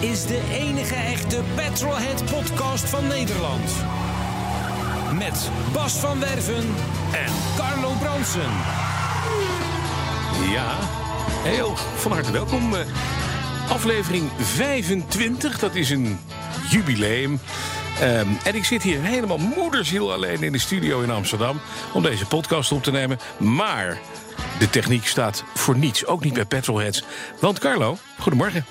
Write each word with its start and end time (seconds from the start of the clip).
Is 0.00 0.26
de 0.26 0.40
enige 0.52 0.94
echte 0.94 1.40
Petrolhead 1.54 2.24
podcast 2.24 2.88
van 2.88 3.06
Nederland. 3.06 3.70
Met 5.12 5.50
Bas 5.72 5.92
van 5.92 6.20
Werven 6.20 6.74
en 7.12 7.32
Carlo 7.56 7.92
Bronsen. 8.00 8.50
Ja, 10.52 10.76
heel 11.42 11.76
van 11.76 12.12
harte 12.12 12.32
welkom. 12.32 12.74
Eh, 12.74 12.80
Aflevering 13.70 14.30
25, 14.38 15.58
dat 15.58 15.74
is 15.74 15.90
een 15.90 16.18
jubileum. 16.70 17.40
Ehm, 18.00 18.28
en 18.44 18.54
ik 18.54 18.64
zit 18.64 18.82
hier 18.82 19.02
helemaal 19.02 19.38
moederziel 19.38 20.12
alleen 20.12 20.42
in 20.42 20.52
de 20.52 20.58
studio 20.58 21.00
in 21.00 21.10
Amsterdam 21.10 21.60
om 21.92 22.02
deze 22.02 22.26
podcast 22.26 22.72
op 22.72 22.82
te 22.82 22.90
nemen. 22.90 23.18
Maar 23.38 23.98
de 24.58 24.70
techniek 24.70 25.06
staat 25.06 25.44
voor 25.54 25.76
niets, 25.76 26.06
ook 26.06 26.24
niet 26.24 26.34
bij 26.34 26.44
Petrolheads. 26.44 27.02
Want 27.40 27.58
Carlo, 27.58 27.98
goedemorgen. 28.18 28.64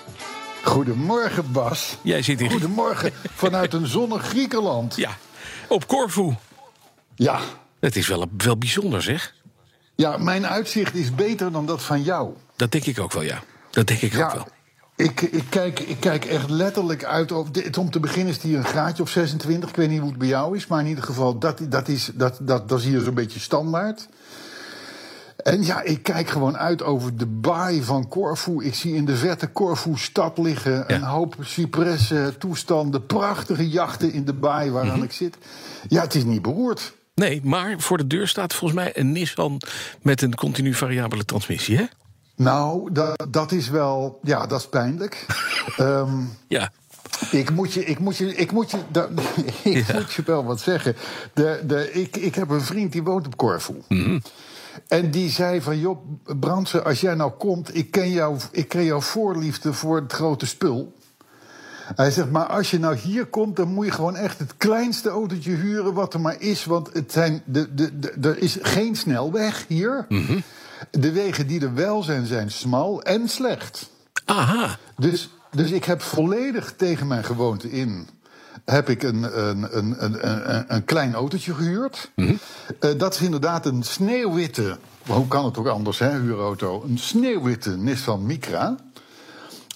Goedemorgen, 0.71 1.51
Bas. 1.51 1.97
Jij 2.01 2.21
zit. 2.21 2.41
Goedemorgen 2.51 3.11
vanuit 3.35 3.73
een 3.73 3.87
zonnig 3.87 4.23
Griekenland. 4.27 4.95
Ja, 4.95 5.09
op 5.67 5.87
Corfu. 5.87 6.35
Ja. 7.15 7.39
Het 7.79 7.95
is 7.95 8.07
wel, 8.07 8.25
wel 8.37 8.57
bijzonder, 8.57 9.01
zeg. 9.01 9.33
ja, 9.95 10.17
mijn 10.17 10.47
uitzicht 10.47 10.95
is 10.95 11.15
beter 11.15 11.51
dan 11.51 11.65
dat 11.65 11.83
van 11.83 12.03
jou. 12.03 12.33
Dat 12.55 12.71
denk 12.71 12.85
ik 12.85 12.99
ook 12.99 13.11
wel, 13.13 13.23
ja. 13.23 13.43
Dat 13.71 13.87
denk 13.87 14.01
ik 14.01 14.19
ook 14.19 14.31
wel. 14.33 14.47
ik, 14.95 15.21
ik, 15.21 15.43
kijk, 15.49 15.79
ik 15.79 15.99
kijk 15.99 16.25
echt 16.25 16.49
letterlijk 16.49 17.03
uit. 17.03 17.31
Over, 17.31 17.51
dit- 17.51 17.77
om 17.77 17.89
te 17.91 17.99
beginnen 17.99 18.33
is 18.33 18.39
die 18.39 18.57
een 18.57 18.65
graadje 18.65 19.03
of 19.03 19.09
26. 19.09 19.69
Ik 19.69 19.75
weet 19.75 19.89
niet 19.89 19.99
hoe 19.99 20.09
het 20.09 20.17
bij 20.17 20.27
jou 20.27 20.55
is, 20.55 20.67
maar 20.67 20.79
in 20.79 20.87
ieder 20.87 21.03
geval, 21.03 21.37
dat, 21.39 21.61
dat, 21.69 21.87
is, 21.87 22.11
dat, 22.13 22.37
dat, 22.41 22.69
dat 22.69 22.79
is 22.79 22.85
hier 22.85 23.01
zo'n 23.01 23.13
beetje 23.13 23.39
standaard. 23.39 24.07
En 25.37 25.63
ja, 25.65 25.81
ik 25.81 26.03
kijk 26.03 26.29
gewoon 26.29 26.57
uit 26.57 26.83
over 26.83 27.17
de 27.17 27.25
baai 27.25 27.83
van 27.83 28.07
Corfu. 28.07 28.63
Ik 28.65 28.73
zie 28.75 28.95
in 28.95 29.05
de 29.05 29.15
verte 29.15 29.51
Corfu-stad 29.51 30.37
liggen. 30.37 30.93
Een 30.93 31.03
hoop 31.03 31.35
cipressen, 31.41 32.37
toestanden, 32.37 33.05
prachtige 33.05 33.69
jachten 33.69 34.11
in 34.13 34.25
de 34.25 34.33
baai 34.33 34.71
waaraan 34.71 34.95
Mhm. 34.95 35.03
ik 35.03 35.11
zit. 35.11 35.37
Ja, 35.87 36.01
het 36.01 36.15
is 36.15 36.23
niet 36.23 36.41
beroerd. 36.41 36.93
Nee, 37.15 37.41
maar 37.43 37.75
voor 37.79 37.97
de 37.97 38.07
deur 38.07 38.27
staat 38.27 38.53
volgens 38.53 38.79
mij 38.79 38.91
een 38.97 39.11
Nissan 39.11 39.61
met 40.01 40.21
een 40.21 40.35
continu 40.35 40.73
variabele 40.73 41.25
transmissie, 41.25 41.77
hè? 41.77 41.85
Nou, 42.35 42.91
dat, 42.91 43.27
dat 43.29 43.51
is 43.51 43.69
wel, 43.69 44.19
ja, 44.23 44.45
dat 44.47 44.59
is 44.59 44.67
pijnlijk. 44.67 45.25
Ehm, 45.77 46.21
Ja. 46.47 46.71
ik 47.31 47.51
moet 47.51 47.73
je, 47.73 47.85
ik 47.85 47.99
moet 47.99 48.17
je, 48.17 48.35
ik 48.35 48.51
moet 48.51 48.71
je, 48.71 48.77
da- 48.91 49.09
ik 49.63 49.87
Ja. 49.87 49.93
moet 49.93 50.13
je 50.13 50.23
wel 50.25 50.43
wat 50.45 50.59
zeggen. 50.59 50.95
De, 51.33 51.61
de, 51.67 51.91
ik, 51.91 52.15
ik 52.17 52.35
heb 52.35 52.49
een 52.49 52.61
vriend 52.61 52.91
die 52.91 53.03
woont 53.03 53.25
op 53.25 53.35
Corfu. 53.35 53.73
Mhm. 53.87 54.19
En 54.87 55.11
die 55.11 55.29
zei 55.29 55.61
van, 55.61 55.79
joh, 55.79 55.97
Brandsen, 56.39 56.85
als 56.85 57.01
jij 57.01 57.15
nou 57.15 57.31
komt... 57.31 57.75
ik 57.75 57.91
ken, 57.91 58.11
jou, 58.11 58.37
ik 58.51 58.67
ken 58.67 58.83
jouw 58.83 59.01
voorliefde 59.01 59.73
voor 59.73 59.95
het 59.95 60.13
grote 60.13 60.45
spul. 60.45 60.93
Hij 61.95 62.11
zegt, 62.11 62.31
maar 62.31 62.45
als 62.45 62.71
je 62.71 62.79
nou 62.79 62.95
hier 62.95 63.25
komt... 63.25 63.55
dan 63.55 63.73
moet 63.73 63.85
je 63.85 63.91
gewoon 63.91 64.15
echt 64.15 64.39
het 64.39 64.57
kleinste 64.57 65.09
autootje 65.09 65.51
huren 65.51 65.93
wat 65.93 66.13
er 66.13 66.19
maar 66.19 66.41
is. 66.41 66.65
Want 66.65 66.93
het 66.93 67.11
zijn 67.11 67.41
de, 67.45 67.73
de, 67.73 67.99
de, 67.99 68.11
er 68.21 68.37
is 68.37 68.57
geen 68.61 68.95
snelweg 68.95 69.65
hier. 69.67 70.05
Mhm. 70.09 70.39
De 70.91 71.11
wegen 71.11 71.47
die 71.47 71.61
er 71.61 71.73
wel 71.73 72.03
zijn, 72.03 72.25
zijn 72.25 72.51
smal 72.51 73.01
en 73.01 73.27
slecht. 73.27 73.89
Aha. 74.25 74.77
Dus, 74.97 75.29
dus 75.51 75.71
ik 75.71 75.83
heb 75.83 76.01
volledig 76.01 76.73
tegen 76.75 77.07
mijn 77.07 77.23
gewoonte 77.23 77.71
in. 77.71 78.07
Heb 78.65 78.89
ik 78.89 79.03
een, 79.03 79.47
een, 79.47 79.77
een, 79.77 80.05
een, 80.05 80.75
een, 80.75 80.85
klein 80.85 81.13
autootje 81.13 81.53
gehuurd. 81.53 82.11
Mhm. 82.15 82.35
Eh, 82.79 82.89
dat 82.97 83.13
is 83.13 83.21
inderdaad 83.21 83.65
een 83.65 83.83
sneeuwwitte. 83.83 84.77
Hoe 85.07 85.27
kan 85.27 85.45
het 85.45 85.57
ook 85.57 85.67
anders, 85.67 85.99
hè, 85.99 86.19
huurauto? 86.19 86.83
Een 86.87 86.97
sneeuwwitte 86.97 87.77
Nissan 87.77 88.25
Micra. 88.25 88.75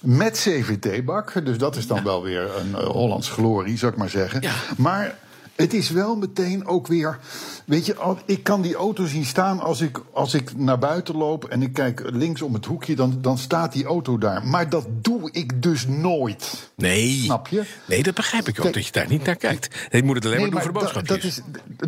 Met 0.02 0.32
CVT-bak. 0.32 1.44
Dus 1.44 1.58
dat 1.58 1.76
is 1.76 1.86
dan 1.86 2.04
wel 2.04 2.22
weer 2.22 2.56
een 2.58 2.74
eh, 2.74 2.84
Hollands 2.84 3.28
glorie, 3.28 3.78
zou 3.78 3.92
ik 3.92 3.98
maar 3.98 4.08
zeggen. 4.08 4.42
Ja. 4.42 4.52
Maar 4.76 5.18
het 5.54 5.74
is 5.74 5.90
wel 5.90 6.16
meteen 6.16 6.66
ook 6.66 6.86
weer. 6.86 7.18
Weet 7.64 7.86
je, 7.86 8.16
ik 8.26 8.42
kan 8.42 8.62
die 8.62 8.74
auto 8.74 9.06
zien 9.06 9.24
staan 9.24 9.60
als 9.60 9.80
ik, 9.80 10.00
als 10.12 10.34
ik 10.34 10.56
naar 10.56 10.78
buiten 10.78 11.16
loop 11.16 11.44
en 11.44 11.62
ik 11.62 11.72
kijk 11.72 12.02
links 12.04 12.42
om 12.42 12.54
het 12.54 12.64
hoekje, 12.64 12.94
dan, 12.94 13.18
dan 13.20 13.38
staat 13.38 13.72
die 13.72 13.84
auto 13.84 14.18
daar. 14.18 14.46
Maar 14.46 14.68
dat 14.68 14.86
doe 14.90 15.30
ik 15.32 15.62
dus 15.62 15.86
nooit. 15.86 16.70
Nee. 16.74 17.20
Snap 17.24 17.48
je? 17.48 17.64
Nee, 17.86 18.02
dat 18.02 18.14
begrijp 18.14 18.48
ik 18.48 18.56
ook, 18.56 18.62
Kijk. 18.62 18.74
dat 18.74 18.86
je 18.86 18.92
daar 18.92 19.08
niet 19.08 19.24
naar 19.24 19.36
kijkt. 19.36 19.88
Je 19.90 20.02
moet 20.02 20.14
het 20.14 20.24
alleen 20.24 20.40
maar 20.40 20.50
doen 20.50 20.62
voor 20.62 20.72
boodschapjes. 20.72 21.08
dat, 21.08 21.24
is, 21.24 21.40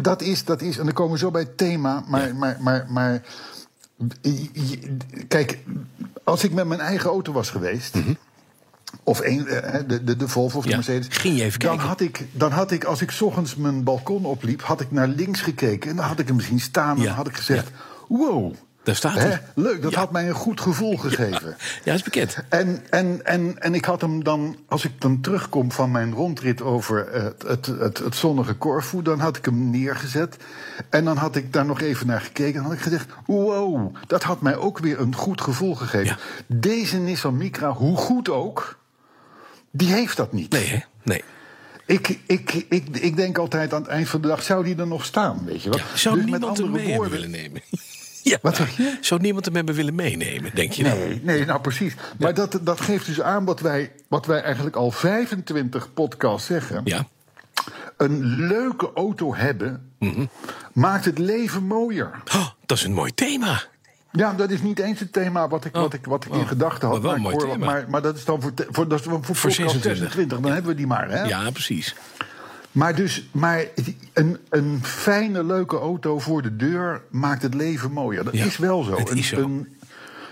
dat 0.03 0.23
is, 0.23 0.45
dat 0.45 0.63
is, 0.63 0.79
en 0.79 0.85
dan 0.85 0.95
komen 0.95 1.13
we 1.13 1.19
zo 1.19 1.31
bij 1.31 1.43
het 1.43 1.57
thema, 1.57 2.05
maar, 2.09 2.35
maar, 2.35 2.57
maar, 2.61 2.87
maar 2.89 3.23
kijk, 5.29 5.59
als 6.25 6.45
ik 6.45 6.53
met 6.53 6.67
mijn 6.67 6.81
eigen 6.81 7.11
auto 7.11 7.33
was 7.33 7.51
geweest, 7.51 7.95
of 9.05 9.21
een, 9.21 9.49
eh, 9.49 9.81
de, 9.87 10.05
de, 10.05 10.17
de 10.17 10.29
Volvo 10.29 10.59
of 10.59 10.65
de. 10.65 10.71
Ja, 10.71 10.77
Mercedes, 10.77 11.07
ging 11.17 11.37
je 11.37 11.45
even 11.45 11.61
dan 11.61 11.69
kijken. 11.71 11.89
had, 11.89 12.01
ik, 12.01 12.27
dan 12.33 12.51
had 12.53 12.71
ik, 12.71 12.85
als 12.85 13.01
ik 13.03 13.11
's 13.11 13.21
ochtends 13.21 13.57
mijn 13.57 13.85
balkon 13.85 14.25
opliep, 14.25 14.63
had 14.63 14.81
ik 14.81 14.91
naar 14.91 15.09
links 15.09 15.41
gekeken 15.41 15.91
en 15.91 15.97
dan 15.97 16.05
had 16.05 16.19
ik 16.19 16.29
hem 16.29 16.41
zien 16.41 16.61
staan 16.61 16.97
en 16.97 17.03
Ja, 17.03 17.13
had 17.13 17.27
ik 17.27 17.37
gezegd, 17.37 17.71
wow, 18.09 18.55
Daar 18.83 18.95
staat 18.97 19.15
hè, 19.15 19.21
hij. 19.21 19.43
leuk, 19.55 19.83
dat 19.83 19.95
had 19.95 20.13
mij 20.13 20.29
een 20.29 20.35
goed 20.35 20.61
gevoel 20.61 20.97
gegeven. 20.97 21.57
Ja, 21.85 21.95
is 21.95 22.03
bekend. 22.03 22.37
En, 22.49 22.83
en, 22.91 23.25
en, 23.25 23.59
en 23.59 23.75
ik 23.75 23.85
had 23.85 24.01
hem 24.01 24.25
dan, 24.25 24.57
als 24.69 24.85
ik 24.85 25.01
dan 25.01 25.21
terugkom 25.21 25.73
van 25.73 25.91
mijn 25.91 26.13
rondrit 26.13 26.63
over 26.63 27.13
het, 27.13 27.43
het, 27.47 27.67
het, 27.67 27.99
het 27.99 28.15
zonnige 28.17 28.59
Corfu, 28.59 29.03
dan 29.03 29.21
had 29.21 29.37
ik 29.37 29.45
hem 29.45 29.71
neergezet. 29.71 30.37
En 30.91 31.05
dan 31.05 31.17
had 31.17 31.37
ik 31.37 31.53
daar 31.53 31.65
nog 31.67 31.81
even 31.81 32.07
naar 32.07 32.21
gekeken. 32.21 32.55
En 32.55 32.61
dan 32.61 32.65
had 32.65 32.73
ik 32.73 32.81
gezegd: 32.83 33.07
wow, 33.27 33.95
dat 34.07 34.23
had 34.23 34.41
mij 34.41 34.57
ook 34.57 34.79
weer 34.79 35.01
een 35.01 35.15
goed 35.15 35.41
gevoel 35.41 35.75
gegeven. 35.75 36.17
Deze 36.47 36.97
Nissan 36.97 37.37
Micra, 37.37 37.73
hoe 37.73 37.97
goed 37.97 38.29
ook, 38.29 38.79
die 39.77 39.93
heeft 39.93 40.17
dat 40.17 40.33
niet. 40.33 40.53
Nee, 40.53 40.67
hè? 40.67 40.79
Nee. 41.03 41.23
Ik, 41.87 42.19
ik, 42.27 42.53
ik, 42.69 42.89
ik 42.99 43.17
denk 43.17 43.39
altijd 43.39 43.73
aan 43.75 43.81
het 43.81 43.91
eind 43.91 44.09
van 44.09 44.21
de 44.21 44.29
dag, 44.29 44.43
zou 44.43 44.65
die 44.65 44.77
er 44.77 44.87
nog 44.87 45.05
staan? 45.05 45.45
Weet 45.45 45.63
je? 45.63 45.71
Ja, 45.71 45.83
zou 45.95 46.15
Dus 46.17 46.25
niemand 46.25 46.59
hem 46.59 46.75
hebben 46.75 47.11
willen 47.11 47.31
nemen? 47.31 47.61
ja. 48.23 48.39
Wat 48.43 48.57
zeg 48.57 48.77
je? 48.77 48.99
Zou 49.01 49.21
niemand 49.21 49.45
hem 49.45 49.55
hebben 49.55 49.75
willen 49.75 49.95
meenemen, 49.95 50.51
denk 50.55 50.73
je 50.73 50.83
nou? 50.83 50.99
Nee, 50.99 51.21
nee, 51.23 51.45
nou 51.45 51.61
precies. 51.61 51.95
Maar 52.19 52.35
dat, 52.35 52.59
dat 52.63 52.81
geeft 52.81 53.07
dus 53.07 53.21
aan 53.21 53.45
wat 53.45 53.61
wij, 53.61 53.93
wat 54.09 54.27
wij 54.27 54.43
eigenlijk 54.43 54.77
al 54.77 54.91
25 54.91 55.93
podcasts 55.95 56.47
zeggen. 56.47 56.81
Ja. 56.85 57.07
Een 57.97 58.25
leuke 58.25 58.91
auto 58.95 59.35
hebben 59.35 59.89
Mhm. 59.99 60.27
maakt 60.73 61.05
het 61.05 61.19
leven 61.19 61.63
mooier. 61.67 62.23
Oh, 62.35 62.49
dat 62.67 62.79
is 62.79 62.85
een 62.85 62.93
mooi 62.93 63.15
thema. 63.15 63.63
Ja, 64.17 64.33
dat 64.33 64.51
is 64.51 64.63
niet 64.63 64.79
eens 64.79 65.01
het 65.01 65.13
thema 65.13 65.49
wat 65.49 65.65
ik, 65.65 65.73
wat 65.73 65.95
ik, 65.95 66.05
wat 66.07 66.25
ik 66.25 66.33
in 66.33 66.41
oh. 66.41 66.49
gedachten 66.49 66.89
had. 66.89 67.03
Maar 67.03 67.19
hoor- 67.21 67.59
maar, 67.59 67.85
maar 67.89 68.03
dat 68.03 68.17
is 68.17 68.25
dan 68.25 68.43
voor, 68.43 68.53
voor, 68.71 68.89
dat 68.89 68.99
is 68.99 69.05
voor, 69.05 69.13
voor, 69.25 69.37
Voor 69.37 69.51
podcast 69.51 69.71
26. 69.83 69.97
26. 70.13 70.41
Dan 70.41 70.53
hebben 70.53 70.71
we 70.71 70.77
die 70.77 70.87
maar. 70.87 71.11
Hè? 71.11 71.23
Ja, 71.23 71.51
precies. 71.51 71.95
Maar, 72.73 72.95
dus, 72.95 73.29
maar 73.33 73.65
een, 74.13 74.39
een 74.49 74.79
fijne, 74.85 75.45
leuke 75.45 75.77
auto 75.79 76.19
voor 76.19 76.43
de 76.43 76.57
deur 76.57 77.03
maakt 77.11 77.43
het 77.43 77.55
leven 77.55 77.93
mooier. 77.93 78.25
Dat 78.25 78.35
Ja, 78.35 78.45
is 78.45 78.57
wel 78.57 78.83
zo. 78.83 78.97
het 78.97 79.11
is 79.11 79.27
zo. 79.29 79.65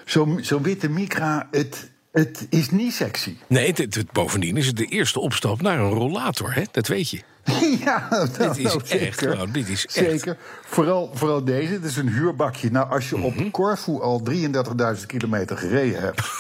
Zo'n 0.05 0.39
zo'n 0.43 0.63
witte 0.63 0.89
Micra, 0.89 1.49
het, 1.51 1.91
het 2.13 2.47
is 2.51 2.71
niet 2.71 2.93
sexy. 2.93 3.37
Nee, 3.47 3.67
het, 3.67 3.79
het- 3.95 4.13
bovendien 4.13 4.57
is 4.57 4.67
het 4.67 4.77
de 4.77 4.85
eerste 4.87 5.21
opstap 5.21 5.63
naar 5.63 5.79
een 5.79 5.91
rollator, 5.91 6.55
hè? 6.55 6.63
Dat 6.71 6.87
weet 6.87 7.11
je. 7.11 7.21
ja, 7.85 8.07
dat 8.11 8.35
Dit 8.37 8.57
is 8.57 8.63
nou, 8.63 8.79
echt, 8.81 8.89
zeker. 8.89 9.53
dit 9.53 9.69
is 9.69 9.87
echt. 9.87 9.93
Zeker. 9.95 10.37
Vooral, 10.65 11.11
vooral 11.15 11.45
deze. 11.45 11.73
Het 11.73 11.85
is 11.85 11.97
een 11.97 12.09
huurbakje. 12.09 12.71
Nou, 12.71 12.91
als 12.91 13.09
je 13.09 13.17
Mhm. 13.17 13.25
op 13.27 13.53
Corfu 13.53 14.01
al 14.01 14.23
33.000 14.23 15.07
kilometer 15.07 15.57
gereden 15.59 16.01
hebt... 16.01 16.21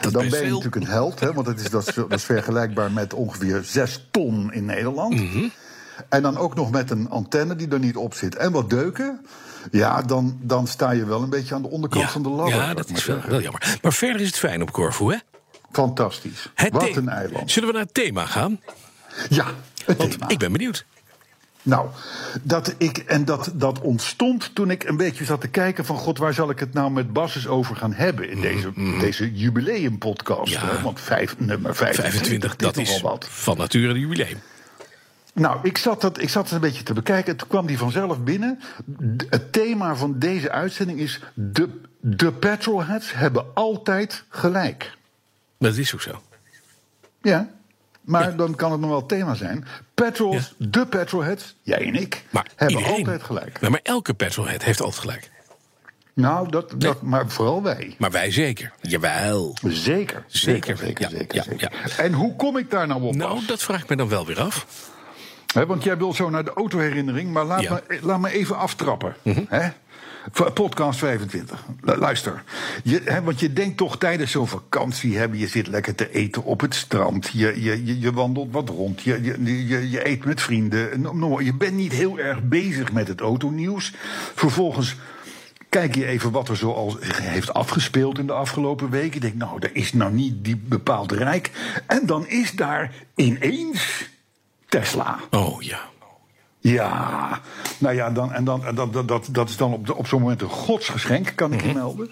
Dan 0.00 0.12
ben 0.12 0.24
je 0.24 0.30
veel. 0.30 0.42
natuurlijk 0.48 0.74
een 0.76 0.86
held. 0.86 1.20
Hè, 1.20 1.32
want 1.32 1.46
dat 1.46 1.60
is, 1.60 1.70
dat, 1.70 1.88
is, 1.88 1.94
dat 1.94 2.12
is 2.12 2.24
vergelijkbaar 2.24 2.90
met 2.92 3.14
ongeveer 3.14 3.60
6 3.64 4.06
ton 4.10 4.52
in 4.52 4.64
Nederland. 4.64 5.14
Mhm. 5.14 5.48
En 6.08 6.22
dan 6.22 6.36
ook 6.36 6.54
nog 6.54 6.70
met 6.70 6.90
een 6.90 7.10
antenne 7.10 7.56
die 7.56 7.68
er 7.68 7.78
niet 7.78 7.96
op 7.96 8.14
zit. 8.14 8.36
En 8.36 8.52
wat 8.52 8.70
deuken. 8.70 9.26
Ja, 9.70 10.02
dan, 10.02 10.38
dan 10.40 10.66
sta 10.66 10.90
je 10.90 11.04
wel 11.04 11.22
een 11.22 11.30
beetje 11.30 11.54
aan 11.54 11.62
de 11.62 11.68
onderkant 11.68 12.04
Ja, 12.04 12.10
van 12.10 12.22
de 12.22 12.28
ladder. 12.28 12.54
ja 12.56 12.74
dat 12.74 12.90
is 12.90 13.04
wel, 13.04 13.20
wel 13.28 13.40
jammer. 13.40 13.78
Maar 13.82 13.92
verder 13.92 14.20
is 14.20 14.26
het 14.26 14.36
fijn 14.38 14.62
op 14.62 14.70
Corfu, 14.70 15.12
hè? 15.12 15.16
Fantastisch. 15.72 16.50
Het 16.54 16.72
wat 16.72 16.96
een 16.96 17.08
eiland. 17.08 17.50
Zullen 17.50 17.68
we 17.68 17.74
naar 17.74 17.84
het 17.84 17.94
thema 17.94 18.26
gaan? 18.26 18.60
Ja, 19.28 19.46
het 19.84 19.96
Want 19.96 20.10
thema. 20.10 20.28
ik 20.28 20.38
ben 20.38 20.52
benieuwd. 20.52 20.84
Nou, 21.64 21.88
dat 22.42 22.74
ik, 22.78 22.98
en 22.98 23.24
dat, 23.24 23.50
dat 23.54 23.80
ontstond 23.80 24.54
toen 24.54 24.70
ik 24.70 24.84
een 24.84 24.96
beetje 24.96 25.24
zat 25.24 25.40
te 25.40 25.48
kijken 25.48 25.84
van... 25.84 25.96
god, 25.96 26.18
waar 26.18 26.34
zal 26.34 26.50
ik 26.50 26.58
het 26.58 26.72
nou 26.72 26.90
met 26.90 27.12
Bas 27.12 27.34
eens 27.36 27.46
over 27.46 27.76
gaan 27.76 27.92
hebben... 27.92 28.30
in 28.30 28.40
deze, 28.40 28.72
deze 29.00 29.32
jubileumpodcast. 29.32 30.52
Ja. 30.52 30.82
Want 30.82 31.00
vijf, 31.00 31.34
nummer 31.38 31.74
25, 31.76 32.20
25, 32.20 32.56
dat 32.56 32.76
is 32.76 33.00
wat. 33.00 33.26
van 33.28 33.56
nature 33.56 33.88
een 33.88 33.98
jubileum. 34.00 34.40
Nou, 35.34 35.58
ik 35.62 35.78
zat, 35.78 36.00
dat, 36.00 36.20
ik 36.20 36.28
zat 36.28 36.44
het 36.44 36.52
een 36.52 36.60
beetje 36.60 36.82
te 36.82 36.92
bekijken. 36.92 37.36
Toen 37.36 37.48
kwam 37.48 37.66
die 37.66 37.78
vanzelf 37.78 38.18
binnen. 38.20 38.60
D- 39.16 39.26
Het 39.30 39.52
thema 39.52 39.96
van 39.96 40.18
deze 40.18 40.50
uitzending 40.50 40.98
is... 41.00 41.20
de, 41.34 41.80
de 42.00 42.32
petrolheads 42.32 43.12
hebben 43.14 43.44
altijd 43.54 44.24
gelijk. 44.28 44.96
Dat 45.58 45.76
is 45.76 45.94
ook 45.94 46.02
zo. 46.02 46.22
Ja, 47.22 47.50
maar 48.02 48.36
dan 48.36 48.54
kan 48.54 48.72
het 48.72 48.80
nog 48.80 48.90
wel 48.90 49.06
thema 49.06 49.34
zijn. 49.34 49.66
Petrols, 49.94 50.54
de 50.58 50.86
petrolheads, 50.86 51.56
jij 51.62 51.86
en 51.86 51.94
ik, 51.94 52.24
Maar 52.30 52.46
hebben 52.56 52.76
iedereen. 52.78 52.98
altijd 52.98 53.22
gelijk. 53.22 53.60
Nou, 53.60 53.72
maar 53.72 53.80
elke 53.82 54.14
petrolhead 54.14 54.62
heeft 54.62 54.80
altijd 54.80 55.00
gelijk. 55.00 55.30
Nou, 56.14 56.48
dat, 56.50 56.74
dat, 56.76 57.02
maar 57.02 57.28
vooral 57.28 57.62
wij. 57.62 57.94
Maar 57.98 58.10
wij 58.10 58.30
zeker. 58.30 58.72
Jawel. 58.80 59.56
Zeker, 59.62 60.24
zeker, 60.26 60.26
Zeker, 60.26 60.76
zeker, 60.76 61.02
ja, 61.02 61.08
zeker. 61.18 61.36
ja, 61.36 61.42
zeker. 61.42 61.72
ja. 61.86 61.96
En 62.04 62.12
hoe 62.12 62.36
kom 62.36 62.56
ik 62.56 62.70
daar 62.70 62.86
nou 62.86 63.02
op? 63.02 63.14
Nou, 63.14 63.46
dat 63.46 63.62
vraag 63.62 63.82
ik 63.82 63.88
me 63.88 63.96
dan 63.96 64.08
wel 64.08 64.26
weer 64.26 64.40
af. 64.40 64.66
Want 65.66 65.82
jij 65.84 65.96
wil 65.96 66.12
zo 66.14 66.30
naar 66.30 66.44
de 66.44 66.52
autoherinnering, 66.52 67.32
maar 67.32 67.44
laat, 67.44 67.60
Ja. 67.62 67.80
Me, 67.88 67.98
laat 68.02 68.18
me 68.20 68.30
even 68.30 68.56
aftrappen. 68.56 69.14
Hè? 69.48 69.60
Voor 69.62 69.72
Podcast 70.54 70.98
25. 70.98 71.64
Lu- 71.80 71.96
Luister. 71.96 72.42
Je, 72.84 73.00
hè, 73.04 73.22
want 73.22 73.40
je 73.40 73.52
denkt 73.52 73.76
toch 73.76 73.98
tijdens 73.98 74.30
zo'n 74.30 74.48
vakantie 74.48 75.18
hebben, 75.18 75.38
je 75.38 75.46
zit 75.48 75.66
lekker 75.66 75.94
te 75.94 76.10
eten 76.10 76.44
op 76.44 76.60
het 76.60 76.74
strand. 76.74 77.30
Je, 77.32 77.62
je, 77.62 78.00
je, 78.00 78.12
wandelt 78.12 78.52
wat 78.52 78.68
rond. 78.68 79.02
Je, 79.02 79.22
je, 79.22 79.90
je, 79.90 80.08
eet 80.08 80.24
met 80.24 80.40
vrienden. 80.40 81.02
Je 81.44 81.54
bent 81.54 81.74
niet 81.74 81.92
heel 81.92 82.18
erg 82.18 82.42
bezig 82.42 82.92
met 82.92 83.08
het 83.08 83.20
autonieuws. 83.20 83.92
Vervolgens. 84.34 84.96
Kijk 85.68 85.94
je 85.94 86.06
even 86.06 86.30
wat 86.30 86.48
er 86.48 86.56
zo 86.56 86.72
al 86.72 86.96
heeft 87.00 87.54
afgespeeld 87.54 88.18
in 88.18 88.26
de 88.26 88.32
afgelopen 88.32 88.90
weken. 88.90 89.14
Je 89.14 89.20
denkt, 89.20 89.36
nou, 89.36 89.56
er 89.60 89.70
is 89.72 89.92
nou 89.92 90.12
niet 90.12 90.44
die 90.44 90.56
bepaald 90.56 91.12
rijk. 91.12 91.50
En 91.86 92.06
dan 92.06 92.28
is 92.28 92.52
daar 92.52 92.92
ineens 93.14 94.08
Tesla. 94.68 95.18
Oh 95.30 95.62
ja. 95.62 95.91
Ja, 96.64 97.40
nou 97.78 97.94
ja, 97.94 98.10
dan, 98.10 98.32
en 98.32 98.44
dan, 98.44 98.64
en 98.66 98.74
dat, 98.74 98.92
dat, 98.92 99.08
dat, 99.08 99.28
dat 99.30 99.48
is 99.48 99.56
dan 99.56 99.72
op, 99.72 99.86
de- 99.86 99.94
op 99.94 100.06
zo'n 100.06 100.20
moment 100.20 100.42
een 100.42 100.48
godsgeschenk, 100.48 101.32
kan 101.34 101.52
ik 101.52 101.62
je 101.62 101.72
melden. 101.72 102.10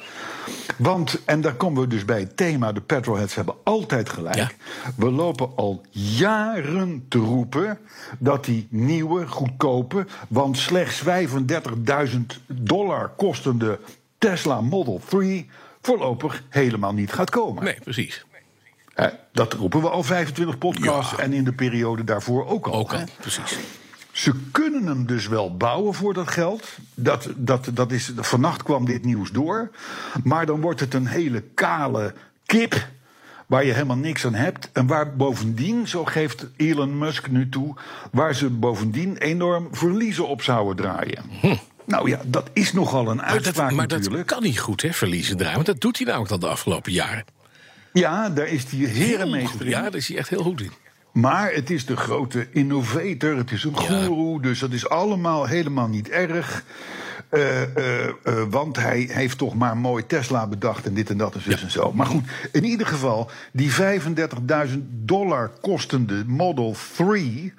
Want, 0.77 1.19
en 1.25 1.41
daar 1.41 1.55
komen 1.55 1.83
we 1.83 1.89
dus 1.89 2.05
bij 2.05 2.21
het 2.21 2.37
thema, 2.37 2.73
de 2.73 2.81
petrolheads 2.81 3.35
hebben 3.35 3.55
altijd 3.65 4.09
gelijk. 4.09 4.35
Ja. 4.37 4.51
We 4.97 5.11
lopen 5.11 5.51
al 5.57 5.83
jaren 5.91 7.05
te 7.09 7.19
roepen 7.19 7.79
dat 8.19 8.45
die 8.45 8.67
nieuwe, 8.71 9.27
goedkope, 9.27 10.07
want 10.29 10.59
slechts 10.59 11.03
35.000 11.05 12.21
dollar 12.47 13.09
kostende 13.17 13.79
Tesla 14.19 14.61
Model 14.61 15.01
3 15.09 15.49
voorlopig 15.83 16.43
helemaal 16.49 16.93
niet 16.93 17.13
gaat 17.13 17.31
komen. 17.31 17.65
Nee, 17.65 17.79
precies. 17.85 18.25
Dat 19.33 19.53
roepen 19.53 19.81
we 19.81 19.89
al 19.89 20.03
25 20.03 20.59
podcasts 20.59 21.11
Ja. 21.17 21.23
en 21.23 21.33
in 21.33 21.45
de 21.45 21.53
periode 21.53 22.05
daarvoor 22.05 22.47
ook 22.47 22.67
al. 22.67 22.73
Ook 22.73 22.93
hè. 22.93 22.99
al, 22.99 23.05
precies. 23.21 23.59
Ze 24.21 24.33
kunnen 24.51 24.87
hem 24.87 25.07
dus 25.07 25.29
wel 25.29 25.57
bouwen 25.57 25.95
voor 25.95 26.15
dat 26.15 26.29
geld. 26.29 26.69
Dat, 26.95 27.29
dat, 27.37 27.71
dat 27.75 27.93
is, 27.93 28.13
vannacht 28.17 28.63
kwam 28.63 28.85
dit 28.85 29.05
nieuws 29.05 29.31
door. 29.31 29.71
Maar 30.25 30.47
dan 30.47 30.61
wordt 30.61 30.81
het 30.81 30.95
een 30.95 31.07
hele 31.07 31.43
kale 31.55 32.15
kip. 32.47 32.89
Waar 33.47 33.65
je 33.65 33.73
helemaal 33.73 33.97
niks 33.97 34.27
aan 34.27 34.35
hebt. 34.35 34.71
En 34.73 34.87
waar 34.87 35.17
bovendien, 35.17 35.89
zo 35.89 36.05
geeft 36.05 36.47
Elon 36.57 36.99
Musk 36.99 37.31
nu 37.31 37.49
toe. 37.49 37.75
Waar 38.13 38.35
ze 38.35 38.51
bovendien 38.51 39.17
enorm 39.17 39.69
verliezen 39.73 40.29
op 40.29 40.43
zouden 40.43 40.77
draaien. 40.77 41.25
Nou 41.85 42.09
ja, 42.09 42.21
dat 42.25 42.51
is 42.53 42.73
nogal 42.73 43.11
een 43.11 43.19
Hm. 43.19 43.25
Maar, 43.25 43.35
dat, 43.35 43.45
uitspraak 43.45 43.73
maar 43.73 43.89
dat 43.89 43.99
natuurlijk. 43.99 44.27
kan 44.27 44.43
niet 44.43 44.61
goed, 44.61 44.83
hè, 44.83 44.93
verliezen 44.93 45.37
draaien. 45.37 45.55
Want 45.55 45.67
dat 45.67 45.81
doet 45.81 45.97
hij 45.97 46.07
namelijk 46.07 46.33
al 46.33 46.39
de 46.39 46.49
afgelopen 46.49 46.93
jaren. 46.93 47.25
Ja, 47.93 48.31
daar 48.31 48.49
is 48.49 48.69
die 48.69 48.87
Heel 48.87 49.07
herenmeester 49.07 49.61
in. 49.61 49.69
Ja, 49.69 49.83
daar 49.83 49.95
is 49.95 50.09
hij 50.09 50.17
echt 50.17 50.29
heel 50.29 50.43
goed 50.43 50.61
in. 50.61 50.73
Maar 51.13 51.53
het 51.53 51.71
is 51.71 51.87
de 51.87 51.97
grote 51.97 52.47
innovator, 52.51 53.37
het 53.37 53.51
is 53.51 53.65
een 53.65 53.77
goeroe, 53.77 54.43
dus 54.43 54.59
dat 54.59 54.73
is 54.73 54.89
allemaal 54.89 55.47
helemaal 55.47 55.89
niet 55.89 56.09
erg. 56.09 56.65
Eh, 57.29 57.63
eh, 57.63 58.09
eh, 58.09 58.15
want 58.51 58.77
hij 58.77 59.09
heeft 59.13 59.39
toch 59.39 59.55
maar 59.55 59.77
mooi 59.77 60.07
Tesla 60.07 60.47
bedacht 60.47 60.87
en 60.87 60.95
dit 60.95 61.11
en 61.11 61.17
dat 61.17 61.35
en 61.35 61.43
zus 61.43 61.63
en 61.63 61.71
zo. 61.71 61.93
Maar 61.93 62.07
goed, 62.07 62.25
in 62.53 62.65
ieder 62.65 62.87
geval, 62.87 63.31
die 63.53 63.71
35.000 63.71 64.79
dollar 64.91 65.51
kostende 65.61 66.25
Model 66.27 66.77
3... 66.97 67.53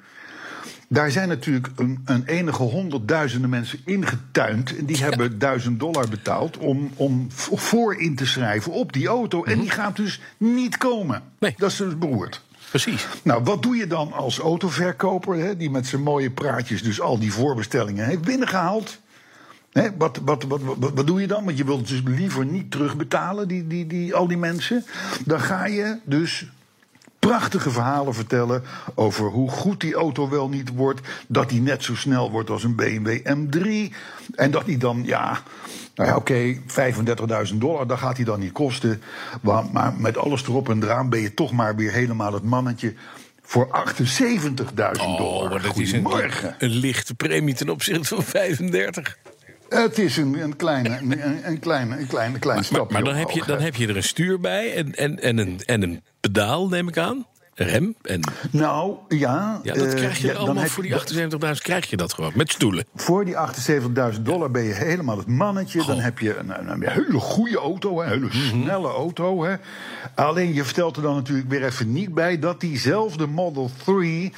Daar 0.88 1.12
zijn 1.12 1.28
natuurlijk 1.28 1.68
een, 1.76 2.02
een 2.06 2.26
enige 2.26 2.64
honderdduizenden 2.64 3.50
mensen 3.50 3.80
ingetuind. 3.86 4.78
En 4.78 4.86
die 4.86 5.04
hebben 5.04 5.40
duizend 5.40 5.80
dollar 5.80 6.10
betaald 6.10 6.58
om, 6.58 6.92
om 6.96 7.28
voor 7.32 7.96
in 7.96 8.16
te 8.16 8.26
schrijven 8.26 8.72
op 8.72 8.94
die 8.94 9.08
auto. 9.08 9.44
En 9.44 9.60
die 9.60 9.70
gaat 9.70 9.96
dus 9.96 10.22
niet 10.38 10.78
komen. 10.78 11.22
Nee. 11.40 11.54
Dat 11.58 11.72
is 11.72 11.78
dus 11.78 11.98
beroerd. 11.98 12.42
Precies. 12.72 13.08
Nou, 13.24 13.44
wat 13.44 13.64
doe 13.64 13.76
je 13.76 13.88
dan 13.88 14.14
als 14.14 14.40
autoverkoper, 14.40 15.36
hè, 15.36 15.58
die 15.58 15.70
met 15.70 15.88
zijn 15.88 16.02
mooie 16.02 16.32
praatjes 16.32 16.84
dus 16.84 17.02
al 17.02 17.20
die 17.20 17.34
voorbestellingen 17.34 18.06
heeft 18.06 18.22
binnengehaald? 18.22 19.00
Hè, 19.72 19.90
wat, 19.98 20.20
wat, 20.24 20.44
wat, 20.44 20.62
wat, 20.62 20.92
wat 20.94 21.08
doe 21.08 21.22
je 21.22 21.28
dan? 21.28 21.46
Want 21.46 21.58
je 21.58 21.66
wilt 21.66 21.88
dus 21.88 22.02
liever 22.06 22.46
niet 22.46 22.72
terugbetalen, 22.72 23.48
die, 23.48 23.68
die, 23.68 23.88
die, 23.88 24.16
al 24.16 24.28
die 24.28 24.38
mensen. 24.38 24.86
Dan 25.26 25.40
ga 25.40 25.66
je 25.66 25.98
dus 26.04 26.46
prachtige 27.28 27.70
verhalen 27.70 28.14
vertellen 28.14 28.64
over 28.96 29.26
hoe 29.26 29.50
goed 29.50 29.82
die 29.82 29.94
auto 29.94 30.30
wel 30.30 30.50
niet 30.50 30.70
wordt. 30.76 31.02
Dat 31.28 31.50
die 31.50 31.62
net 31.62 31.84
zo 31.84 31.96
snel 31.96 32.32
wordt 32.32 32.50
als 32.50 32.64
een 32.64 32.76
BMW 32.76 33.20
M3. 33.28 33.96
En 34.36 34.52
dat 34.52 34.66
die 34.66 34.78
dan, 34.78 35.02
ja, 35.06 35.42
nou 35.96 36.10
ja, 36.10 36.16
oké, 36.16 36.56
35.000 37.52 37.58
dollar, 37.58 37.88
dat 37.88 37.98
gaat 37.98 38.16
hij 38.16 38.26
dan 38.26 38.40
niet 38.40 38.52
kosten. 38.52 39.02
Maar, 39.42 39.64
maar 39.72 39.94
met 39.98 40.18
alles 40.18 40.44
erop 40.44 40.70
en 40.70 40.84
eraan 40.84 41.10
ben 41.10 41.20
je 41.20 41.34
toch 41.34 41.52
maar 41.52 41.76
weer 41.76 41.92
helemaal 41.92 42.34
het 42.34 42.44
mannetje 42.44 42.94
voor 43.42 43.68
78.000 43.68 44.76
Oh, 44.76 45.18
dollar. 45.18 45.50
maar 45.50 45.62
dat 45.62 45.78
is 45.78 45.92
een, 45.92 46.08
een 46.58 46.70
lichte 46.70 47.14
premie 47.14 47.54
ten 47.56 47.70
opzichte 47.70 48.16
van 48.16 48.24
35. 48.24 49.18
Het 49.72 50.00
is 50.00 50.18
een, 50.18 50.42
een 50.42 50.56
kleine, 50.56 50.98
een, 50.98 51.48
een, 51.48 51.60
kleine, 51.60 51.98
een 51.98 52.08
kleine, 52.08 52.40
klein 52.40 52.56
Maar, 52.56 52.66
stapje 52.66 52.94
maar 52.94 53.04
dan, 53.04 53.16
heb 53.16 53.30
je, 53.30 53.44
dan 53.46 53.60
heb 53.60 53.76
je 53.76 53.88
er 53.88 53.96
een 53.96 54.04
stuur 54.04 54.40
bij 54.40 54.74
en, 54.74 54.96
en, 54.96 55.20
en, 55.20 55.38
een, 55.38 55.60
en 55.66 55.82
een 55.82 56.02
pedaal, 56.20 56.68
neem 56.68 56.88
ik 56.88 56.98
aan. 56.98 57.26
Rem. 57.54 57.96
En, 58.02 58.22
Nou, 58.52 58.96
ja. 59.08 59.60
ja, 59.64 59.74
dat 59.74 59.88
eh, 59.88 59.94
krijg 59.94 60.18
je 60.18 60.28
ja, 60.28 60.34
allemaal 60.34 60.66
voor 60.66 60.84
die 60.84 60.94
78.000 60.94 61.38
krijg 61.62 61.90
je 61.90 61.98
dat 61.98 62.14
gewoon. 62.14 62.32
Met 62.36 62.52
stoelen. 62.52 62.86
Voor 62.96 63.26
die 63.26 63.36
78.000 64.14 64.22
dollar 64.22 64.52
ben 64.52 64.64
je 64.64 64.74
helemaal 64.74 65.18
het 65.18 65.28
mannetje. 65.28 65.86
Dan 65.86 66.00
heb 66.00 66.20
je 66.20 66.38
een, 66.38 66.60
een, 66.60 66.70
een 66.70 66.90
hele 66.90 67.20
goede 67.20 67.58
auto, 67.58 68.02
een 68.02 68.08
hele 68.08 68.26
Mhm. 68.26 68.38
snelle 68.38 68.88
auto. 68.88 69.44
Hè. 69.44 69.56
Alleen 70.16 70.54
je 70.54 70.64
vertelt 70.64 70.96
er 70.96 71.02
dan 71.02 71.16
natuurlijk 71.16 71.50
weer 71.50 71.64
even 71.64 71.92
niet 71.92 72.14
bij 72.14 72.40
dat 72.40 72.60
diezelfde 72.60 73.28
Model 73.28 73.72
3 73.86 74.34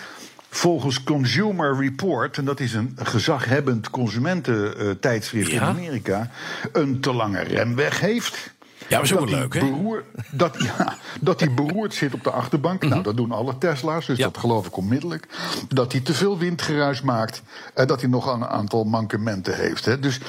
volgens 0.55 1.03
Consumer 1.03 1.77
Report, 1.79 2.37
en 2.37 2.45
dat 2.45 2.59
is 2.59 2.73
een 2.73 2.97
gezaghebbend 3.03 3.89
consumententijdschrift 3.89 5.51
Ja. 5.51 5.61
in 5.61 5.67
Amerika, 5.67 6.29
een 6.71 6.99
te 6.99 7.13
lange 7.13 7.39
remweg 7.39 7.99
heeft. 7.99 8.51
Ja, 8.87 8.95
maar 8.95 9.01
is 9.01 9.13
ook 9.13 9.19
Dat 9.19 9.29
wel 9.29 9.39
leuk, 9.39 9.53
hè? 9.53 9.59
beroer- 9.59 10.03
dat, 10.31 10.55
ja, 10.59 10.95
dat 11.21 11.39
hij 11.39 11.53
beroerd 11.53 11.93
zit 11.93 12.13
op 12.13 12.23
de 12.23 12.31
achterbank. 12.31 12.83
Nou, 12.85 13.03
dat 13.03 13.17
doen 13.17 13.31
alle 13.31 13.57
Tesla's, 13.57 14.05
dus 14.05 14.17
Mhm. 14.17 14.25
Ja. 14.27 14.31
dat 14.33 14.37
geloof 14.41 14.67
ik 14.67 14.77
onmiddellijk. 14.77 15.27
Dat 15.67 15.91
hij 15.91 16.01
te 16.01 16.13
veel 16.13 16.37
windgeruis 16.37 17.01
maakt. 17.01 17.41
En 17.73 17.87
dat 17.87 18.01
hij 18.01 18.09
nog 18.09 18.33
een 18.33 18.45
aantal 18.45 18.83
mankementen 18.83 19.55
heeft. 19.55 19.85
Hè. 19.85 19.99
Dus 19.99 20.19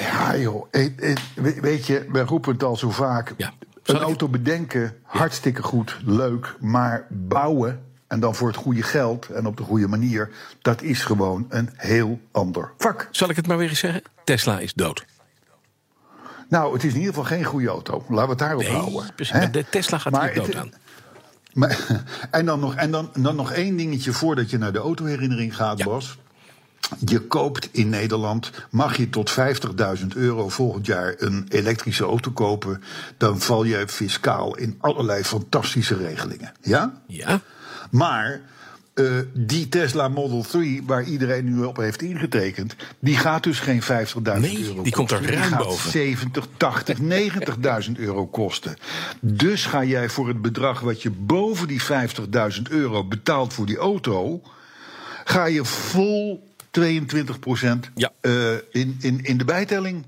ja, 0.00 0.36
joh. 0.36 0.66
eh, 0.70 0.84
eh, 1.10 1.16
we- 1.34 1.60
Weet 1.60 1.86
je, 1.86 2.06
we 2.12 2.20
roepen 2.20 2.52
het 2.52 2.62
al 2.62 2.76
zo 2.76 2.90
vaak. 2.90 3.34
Ja. 3.36 3.52
Een 3.82 3.98
auto 3.98 4.28
bedenken, 4.28 4.96
hartstikke 5.02 5.62
goed, 5.62 5.96
leuk. 6.04 6.54
Maar 6.60 7.06
bouwen, 7.10 7.85
en 8.06 8.20
dan 8.20 8.34
voor 8.34 8.48
het 8.48 8.56
goede 8.56 8.82
geld 8.82 9.26
en 9.28 9.46
op 9.46 9.56
de 9.56 9.62
goede 9.62 9.88
manier... 9.88 10.30
dat 10.62 10.82
is 10.82 11.02
gewoon 11.04 11.46
een 11.48 11.70
heel 11.76 12.20
ander 12.32 12.72
vak. 12.78 13.08
Zal 13.10 13.30
ik 13.30 13.36
het 13.36 13.46
maar 13.46 13.58
weer 13.58 13.68
eens 13.68 13.78
zeggen? 13.78 14.02
Tesla 14.24 14.58
is 14.58 14.74
dood. 14.74 15.04
Nou, 16.48 16.72
het 16.72 16.84
is 16.84 16.92
in 16.92 16.98
ieder 16.98 17.14
geval 17.14 17.28
geen 17.28 17.44
goede 17.44 17.68
auto. 17.68 18.04
Laten 18.08 18.22
we 18.24 18.28
het 18.30 18.38
daarop 18.38 18.62
Nee, 18.62 18.70
houden. 18.72 19.14
precies. 19.14 19.50
de 19.52 19.64
Tesla 19.70 19.98
gaat 19.98 20.12
Maar 20.12 20.24
hier 20.26 20.34
dood 20.34 20.46
het- 20.46 20.56
aan. 20.56 20.72
Maar, 21.52 21.86
en 22.30 22.46
dan 22.46 22.60
nog, 22.60 22.74
en 22.74 22.90
dan, 22.90 23.10
dan 23.18 23.36
nog 23.36 23.52
één 23.52 23.76
dingetje 23.76 24.12
voordat 24.12 24.50
je 24.50 24.58
naar 24.58 24.72
de 24.72 24.78
autoherinnering 24.78 25.56
gaat, 25.56 25.78
Ja. 25.78 25.84
Bas. 25.84 26.18
Je 27.04 27.20
koopt 27.20 27.68
in 27.72 27.88
Nederland, 27.88 28.50
mag 28.70 28.96
je 28.96 29.10
tot 29.10 29.30
50.000 30.00 30.06
euro 30.14 30.48
volgend 30.48 30.86
jaar 30.86 31.14
een 31.18 31.46
elektrische 31.48 32.04
auto 32.04 32.30
kopen. 32.30 32.82
Dan 33.16 33.40
val 33.40 33.64
je 33.64 33.88
fiscaal 33.88 34.56
in 34.56 34.76
allerlei 34.80 35.24
fantastische 35.24 35.96
regelingen. 35.96 36.52
Ja? 36.60 37.00
Ja? 37.06 37.40
Maar 37.90 38.40
eh, 38.96 39.04
die 39.32 39.68
Tesla 39.68 40.08
Model 40.08 40.42
3, 40.42 40.82
waar 40.86 41.04
iedereen 41.04 41.44
nu 41.44 41.64
op 41.64 41.76
heeft 41.76 42.02
ingetekend, 42.02 42.76
die 42.98 43.16
gaat 43.16 43.42
dus 43.42 43.60
geen 43.60 43.82
50.000 43.82 43.88
Nee, 44.38 44.64
euro 44.64 44.82
die 44.82 44.92
komt 44.92 45.10
er 45.10 45.22
ruim 45.22 45.30
die 45.30 45.42
gaat 45.42 45.62
boven. 45.62 45.90
70, 45.90 46.46
80, 46.56 46.98
90.000 47.88 47.92
euro 47.96 48.26
kosten. 48.26 48.76
Dus 49.20 49.64
ga 49.66 49.84
jij 49.84 50.08
voor 50.08 50.28
het 50.28 50.42
bedrag 50.42 50.80
wat 50.80 51.02
je 51.02 51.10
boven 51.10 51.68
die 51.68 51.82
50.000 51.82 52.62
euro 52.70 53.04
betaalt 53.04 53.52
voor 53.52 53.66
die 53.66 53.76
auto. 53.78 54.42
ga 55.24 55.46
je 55.46 55.64
vol 55.64 56.54
22 56.76 57.38
procent 57.38 57.90
Ja. 57.94 58.10
in, 58.70 58.96
in, 59.00 59.20
in 59.22 59.38
de 59.38 59.44
bijtelling. 59.44 60.04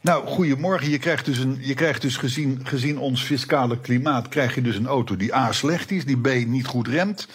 Nou, 0.00 0.26
goedemorgen. 0.26 0.90
Je 0.90 0.98
krijgt 0.98 1.24
dus, 1.24 1.38
een, 1.38 1.58
je 1.60 1.74
krijgt 1.74 2.02
dus 2.02 2.16
gezien, 2.16 2.60
gezien 2.62 2.98
ons 2.98 3.22
fiscale 3.22 3.80
klimaat... 3.80 4.28
krijg 4.28 4.54
je 4.54 4.62
dus 4.62 4.76
een 4.76 4.86
auto 4.86 5.16
die 5.16 5.34
A, 5.34 5.52
slecht 5.52 5.90
is, 5.90 6.04
die 6.04 6.20
B, 6.20 6.46
niet 6.46 6.66
goed 6.66 6.88
remt... 6.88 7.28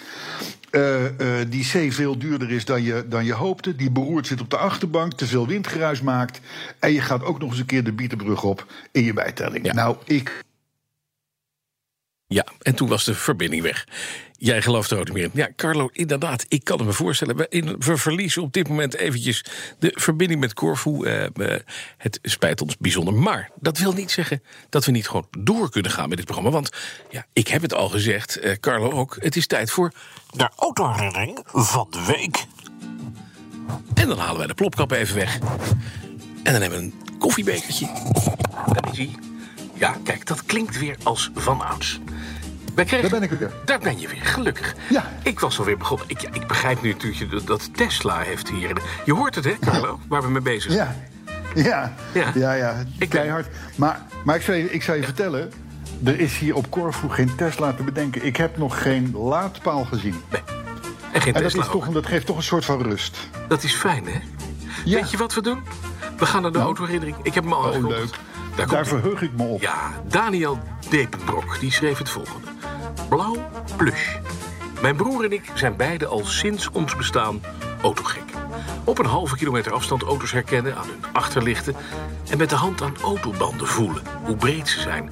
eh, 0.69 1.05
eh, 1.05 1.47
die 1.49 1.63
C 1.63 1.93
veel 1.93 2.17
duurder 2.17 2.51
is 2.51 2.65
dan 2.65 2.83
je, 2.83 3.05
dan 3.09 3.25
je 3.25 3.33
hoopte... 3.33 3.75
die 3.75 3.91
beroerd 3.91 4.27
zit 4.27 4.41
op 4.41 4.49
de 4.49 4.57
achterbank, 4.57 5.13
te 5.13 5.25
veel 5.27 5.47
windgeruis 5.47 6.01
maakt... 6.01 6.39
en 6.79 6.93
je 6.93 7.01
gaat 7.01 7.23
ook 7.23 7.39
nog 7.39 7.49
eens 7.49 7.59
een 7.59 7.65
keer 7.65 7.83
de 7.83 7.93
Bietenbrug 7.93 8.43
op 8.43 8.65
in 8.91 9.03
je 9.03 9.13
bijtelling. 9.13 9.65
Ja. 9.65 9.73
Nou, 9.73 9.95
ik... 10.05 10.43
Ja, 12.33 12.45
en 12.61 12.75
toen 12.75 12.87
was 12.87 13.03
de 13.03 13.15
verbinding 13.15 13.61
weg. 13.61 13.87
Jij 14.37 14.61
gelooft 14.61 14.91
er 14.91 14.99
ook 14.99 15.05
niet 15.05 15.13
meer 15.13 15.23
in. 15.23 15.31
Ja, 15.33 15.49
Carlo, 15.55 15.89
inderdaad, 15.91 16.45
ik 16.47 16.63
kan 16.63 16.77
het 16.77 16.87
me 16.87 16.93
voorstellen. 16.93 17.35
We, 17.35 17.97
verliezen 17.97 18.41
op 18.41 18.53
dit 18.53 18.67
moment 18.67 18.95
eventjes 18.95 19.45
de 19.79 19.91
verbinding 19.95 20.39
met 20.39 20.53
Corfu. 20.53 21.03
Eh, 21.03 21.55
het 21.97 22.19
spijt 22.21 22.61
ons 22.61 22.77
bijzonder. 22.77 23.13
Maar 23.13 23.49
dat 23.59 23.77
wil 23.77 23.93
niet 23.93 24.11
zeggen 24.11 24.43
dat 24.69 24.85
we 24.85 24.91
niet 24.91 25.07
gewoon 25.07 25.27
door 25.37 25.69
kunnen 25.69 25.91
gaan 25.91 26.07
met 26.07 26.17
dit 26.17 26.25
programma. 26.25 26.51
Want 26.51 26.69
ja, 27.09 27.25
ik 27.33 27.47
heb 27.47 27.61
het 27.61 27.73
al 27.73 27.89
gezegd, 27.89 28.39
eh, 28.39 28.55
Carlo 28.59 28.91
ook. 28.91 29.17
Het 29.19 29.35
is 29.35 29.47
tijd 29.47 29.71
voor 29.71 29.91
de 30.31 30.49
autoherinnering 30.55 31.39
van 31.51 31.87
de 31.89 32.05
week. 32.05 32.45
En 33.93 34.07
dan 34.07 34.17
halen 34.17 34.37
wij 34.37 34.47
de 34.47 34.53
plopkap 34.53 34.91
even 34.91 35.15
weg. 35.15 35.39
En 36.43 36.51
dan 36.51 36.61
hebben 36.61 36.79
we 36.79 36.85
een 36.85 37.17
koffiebekertje. 37.19 37.85
Daar 38.65 38.91
is 38.91 38.97
hij. 38.97 39.30
Ja, 39.81 39.95
kijk, 40.03 40.25
dat 40.25 40.45
klinkt 40.45 40.79
weer 40.79 40.95
als 41.03 41.31
van 41.35 41.61
ouds. 41.61 41.99
Wij 42.75 42.85
kregen... 42.85 43.09
Daar 43.09 43.19
ben 43.19 43.31
ik 43.31 43.39
weer. 43.39 43.51
Daar 43.65 43.79
ben 43.79 43.99
je 43.99 44.07
weer, 44.07 44.21
gelukkig. 44.23 44.75
Ja. 44.89 45.11
Ik 45.23 45.39
was 45.39 45.59
alweer 45.59 45.77
begonnen. 45.77 46.05
Ik, 46.09 46.21
ja, 46.21 46.29
ik 46.33 46.47
begrijp 46.47 46.81
nu 46.81 46.89
natuurlijk 46.91 47.47
dat- 47.47 47.75
Tesla 47.75 48.19
heeft 48.19 48.49
hier... 48.49 48.77
Je 49.05 49.13
hoort 49.13 49.35
het, 49.35 49.43
hè, 49.45 49.53
Carlo, 49.59 49.99
waar 50.07 50.21
we 50.21 50.29
mee 50.29 50.41
bezig 50.41 50.71
zijn. 50.71 50.95
Ja, 51.55 51.63
ja, 51.63 51.93
Ja. 52.13 52.31
ja, 52.35 52.53
ja, 52.53 52.83
Ik- 52.97 53.09
keihard. 53.09 53.47
Maar, 53.75 54.01
maar 54.23 54.35
ik, 54.35 54.41
zou 54.41 54.57
je, 54.57 54.71
ik 54.71 54.83
zou 54.83 54.97
je 54.97 55.03
vertellen... 55.03 55.51
er 56.03 56.19
is 56.19 56.37
hier 56.37 56.55
op 56.55 56.69
Corfu 56.69 57.09
geen 57.09 57.35
Tesla 57.35 57.73
te 57.73 57.83
bedenken. 57.83 58.25
Ik 58.25 58.37
heb 58.37 58.57
nog 58.57 58.81
geen 58.81 59.11
laadpaal 59.17 59.83
gezien. 59.85 60.15
Nee. 60.31 60.41
En 61.11 61.21
geen 61.21 61.33
En 61.33 61.41
dat, 61.41 61.51
Tesla 61.51 61.61
is 61.65 61.71
toch, 61.71 61.87
ook. 61.87 61.93
dat 61.93 62.05
geeft 62.05 62.25
toch 62.25 62.37
een 62.37 62.43
soort 62.43 62.65
van 62.65 62.81
rust. 62.81 63.17
Dat 63.47 63.63
is 63.63 63.73
fijn, 63.73 64.05
hè? 64.05 64.19
Ja. 64.85 64.99
Weet 64.99 65.11
je 65.11 65.17
wat 65.17 65.33
we 65.33 65.41
doen? 65.41 65.59
We 66.17 66.25
gaan 66.25 66.41
naar 66.41 66.51
de 66.51 66.59
autoherinnering. 66.59 67.15
Ik 67.23 67.33
heb 67.33 67.43
hem 67.43 67.53
al 67.53 67.71
Oh, 67.71 67.87
leuk. 67.87 68.15
Daar 68.55 68.67
Daar 68.67 68.87
verheug 68.87 69.21
ik 69.21 69.31
me 69.37 69.43
op. 69.43 69.61
Ja, 69.61 69.91
Daniel 70.07 70.59
Depenbrok, 70.89 71.59
die 71.59 71.71
schreef 71.71 71.97
het 71.97 72.09
volgende. 72.09 72.47
Blauw 73.09 73.37
plush. 73.75 74.15
Mijn 74.81 74.95
broer 74.95 75.23
en 75.23 75.31
ik 75.31 75.51
zijn 75.53 75.75
beide 75.75 76.05
al 76.05 76.25
sinds 76.25 76.71
ons 76.71 76.95
bestaan 76.95 77.41
autogek. 77.81 78.23
Op 78.83 78.99
een 78.99 79.05
halve 79.05 79.35
kilometer 79.35 79.71
afstand 79.71 80.03
auto's 80.03 80.31
herkennen 80.31 80.75
aan 80.75 80.87
hun 80.87 81.13
achterlichten... 81.13 81.75
en 82.29 82.37
met 82.37 82.49
de 82.49 82.55
hand 82.55 82.81
aan 82.81 82.95
autobanden 83.03 83.67
voelen, 83.67 84.03
hoe 84.23 84.35
breed 84.35 84.67
ze 84.67 84.79
zijn. 84.79 85.09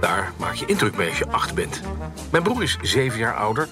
Daar 0.00 0.32
maak 0.36 0.54
je 0.54 0.66
indruk 0.66 0.96
mee 0.96 1.08
als 1.08 1.18
je 1.18 1.28
acht 1.28 1.54
bent. 1.54 1.80
Mijn 2.30 2.42
broer 2.42 2.62
is 2.62 2.78
zeven 2.82 3.18
jaar 3.18 3.34
ouder 3.34 3.68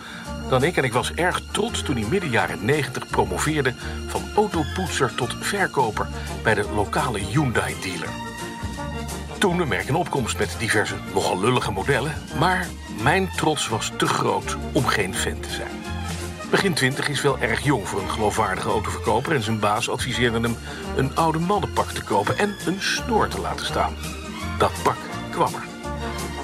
dan 0.48 0.62
ik... 0.62 0.76
en 0.76 0.84
ik 0.84 0.92
was 0.92 1.12
erg 1.12 1.42
trots 1.52 1.82
toen 1.82 1.96
hij 1.96 2.06
midden 2.10 2.30
jaren 2.30 2.64
90 2.64 3.06
promoveerde... 3.06 3.74
van 4.08 4.22
autopoetser 4.36 5.14
tot 5.14 5.36
verkoper 5.40 6.08
bij 6.42 6.54
de 6.54 6.64
lokale 6.74 7.18
Hyundai-dealer. 7.18 8.29
Toen 9.40 9.60
een 9.60 9.68
merk 9.68 9.88
in 9.88 9.94
opkomst 9.94 10.38
met 10.38 10.56
diverse 10.58 10.94
nogal 11.14 11.40
lullige 11.40 11.72
modellen. 11.72 12.14
Maar 12.38 12.66
mijn 13.02 13.30
trots 13.36 13.68
was 13.68 13.92
te 13.96 14.06
groot 14.06 14.56
om 14.72 14.86
geen 14.86 15.14
fan 15.14 15.40
te 15.40 15.50
zijn. 15.50 15.70
Begin 16.50 16.74
20 16.74 17.08
is 17.08 17.22
wel 17.22 17.38
erg 17.38 17.64
jong 17.64 17.88
voor 17.88 18.00
een 18.00 18.10
geloofwaardige 18.10 18.68
autoverkoper... 18.68 19.34
en 19.34 19.42
zijn 19.42 19.58
baas 19.58 19.90
adviseerde 19.90 20.40
hem 20.40 20.56
een 20.96 21.16
oude 21.16 21.38
mannenpak 21.38 21.90
te 21.90 22.04
kopen... 22.04 22.38
en 22.38 22.54
een 22.66 22.80
snor 22.80 23.28
te 23.28 23.40
laten 23.40 23.66
staan. 23.66 23.94
Dat 24.58 24.72
pak 24.82 24.96
kwam 25.30 25.54
er. 25.54 25.64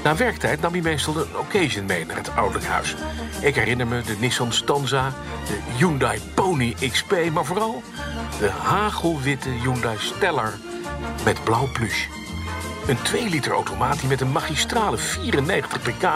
Na 0.05 0.17
werktijd 0.17 0.61
nam 0.61 0.73
hij 0.73 0.83
meestal 0.83 1.17
een 1.17 1.39
occasion 1.39 1.87
mee 1.87 2.07
naar 2.07 2.17
het 2.17 2.37
ouderlijk 2.37 2.67
huis. 2.67 2.95
Ik 3.41 3.55
herinner 3.55 3.87
me 3.87 4.03
de 4.03 4.17
Nissan 4.21 4.53
Stanza, 4.53 5.13
de 5.47 5.59
Hyundai 5.77 6.21
Pony 6.35 6.75
XP... 6.91 7.31
maar 7.33 7.45
vooral 7.45 7.83
de 8.39 8.51
hagelwitte 8.51 9.49
Hyundai 9.49 9.97
Stellar 9.99 10.53
met 11.25 11.45
blauw 11.45 11.69
plush. 11.73 12.07
Een 12.89 13.03
2 13.03 13.29
liter 13.29 13.53
automaat 13.53 14.01
die 14.01 14.09
met 14.09 14.21
een 14.21 14.33
magistrale 14.33 14.97
94 14.97 15.83
pk 15.83 16.09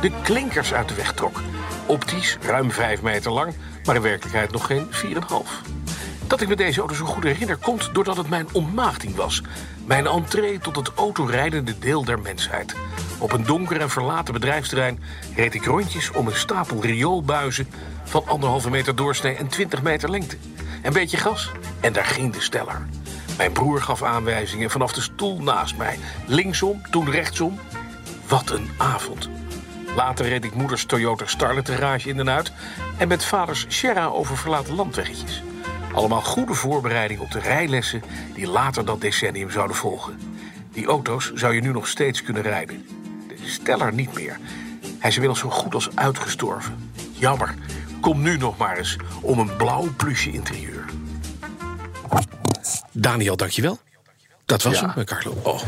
de 0.00 0.10
klinkers 0.22 0.74
uit 0.74 0.88
de 0.88 0.94
weg 0.94 1.12
trok. 1.12 1.40
Optisch 1.86 2.38
ruim 2.40 2.70
5 2.70 3.02
meter 3.02 3.32
lang, 3.32 3.54
maar 3.84 3.96
in 3.96 4.02
werkelijkheid 4.02 4.52
nog 4.52 4.66
geen 4.66 4.86
4,5. 4.90 5.78
Dat 6.26 6.40
ik 6.40 6.48
me 6.48 6.56
deze 6.56 6.78
auto 6.78 6.94
zo 6.94 7.04
goed 7.04 7.22
herinner 7.22 7.56
komt 7.56 7.94
doordat 7.94 8.16
het 8.16 8.28
mijn 8.28 8.46
ontmaagding 8.52 9.14
was. 9.14 9.42
Mijn 9.84 10.06
entree 10.06 10.58
tot 10.58 10.76
het 10.76 10.90
autorijdende 10.94 11.78
deel 11.78 12.04
der 12.04 12.20
mensheid. 12.20 12.74
Op 13.18 13.32
een 13.32 13.44
donker 13.44 13.80
en 13.80 13.90
verlaten 13.90 14.34
bedrijfsterrein 14.34 15.02
reed 15.34 15.54
ik 15.54 15.64
rondjes 15.64 16.10
om 16.10 16.26
een 16.26 16.36
stapel 16.36 16.82
rioolbuizen 16.82 17.68
van 18.04 18.26
anderhalve 18.26 18.70
meter 18.70 18.96
doorsnee 18.96 19.34
en 19.34 19.48
20 19.48 19.82
meter 19.82 20.10
lengte. 20.10 20.36
Een 20.82 20.92
beetje 20.92 21.16
gas 21.16 21.50
en 21.80 21.92
daar 21.92 22.04
ging 22.04 22.32
de 22.32 22.40
steller. 22.40 22.86
Mijn 23.38 23.52
broer 23.52 23.82
gaf 23.82 24.02
aanwijzingen 24.02 24.70
vanaf 24.70 24.92
de 24.92 25.00
stoel 25.00 25.42
naast 25.42 25.76
mij. 25.76 25.98
Linksom, 26.26 26.82
toen 26.90 27.10
rechtsom. 27.10 27.58
Wat 28.28 28.50
een 28.50 28.70
avond. 28.78 29.30
Later 29.96 30.28
reed 30.28 30.44
ik 30.44 30.54
moeders 30.54 30.84
Toyota 30.84 31.26
Starlet 31.26 31.68
garage 31.68 32.08
in 32.08 32.18
en 32.18 32.30
uit... 32.30 32.52
en 32.96 33.08
met 33.08 33.24
vaders 33.24 33.64
Sierra 33.68 34.06
over 34.06 34.36
verlaten 34.36 34.74
landweggetjes. 34.74 35.42
Allemaal 35.92 36.20
goede 36.20 36.54
voorbereiding 36.54 37.20
op 37.20 37.30
de 37.30 37.40
rijlessen... 37.40 38.02
die 38.34 38.48
later 38.48 38.84
dat 38.84 39.00
decennium 39.00 39.50
zouden 39.50 39.76
volgen. 39.76 40.18
Die 40.72 40.86
auto's 40.86 41.32
zou 41.32 41.54
je 41.54 41.60
nu 41.60 41.72
nog 41.72 41.88
steeds 41.88 42.22
kunnen 42.22 42.42
rijden. 42.42 42.86
De 43.28 43.36
Steller 43.44 43.92
niet 43.92 44.14
meer. 44.14 44.38
Hij 44.98 45.08
is 45.08 45.14
inmiddels 45.14 45.40
zo 45.40 45.50
goed 45.50 45.74
als 45.74 45.88
uitgestorven. 45.94 46.90
Jammer. 47.12 47.54
Kom 48.00 48.22
nu 48.22 48.36
nog 48.36 48.56
maar 48.56 48.76
eens 48.76 48.96
om 49.20 49.38
een 49.38 49.56
blauw 49.56 49.88
plusje 49.96 50.30
interieur. 50.30 50.84
Daniel, 53.00 53.36
dankjewel. 53.36 53.78
Dat 54.44 54.62
was 54.62 54.80
Ja. 54.80 54.92
hem, 54.94 55.04
Carlo. 55.04 55.40
Oh, 55.42 55.60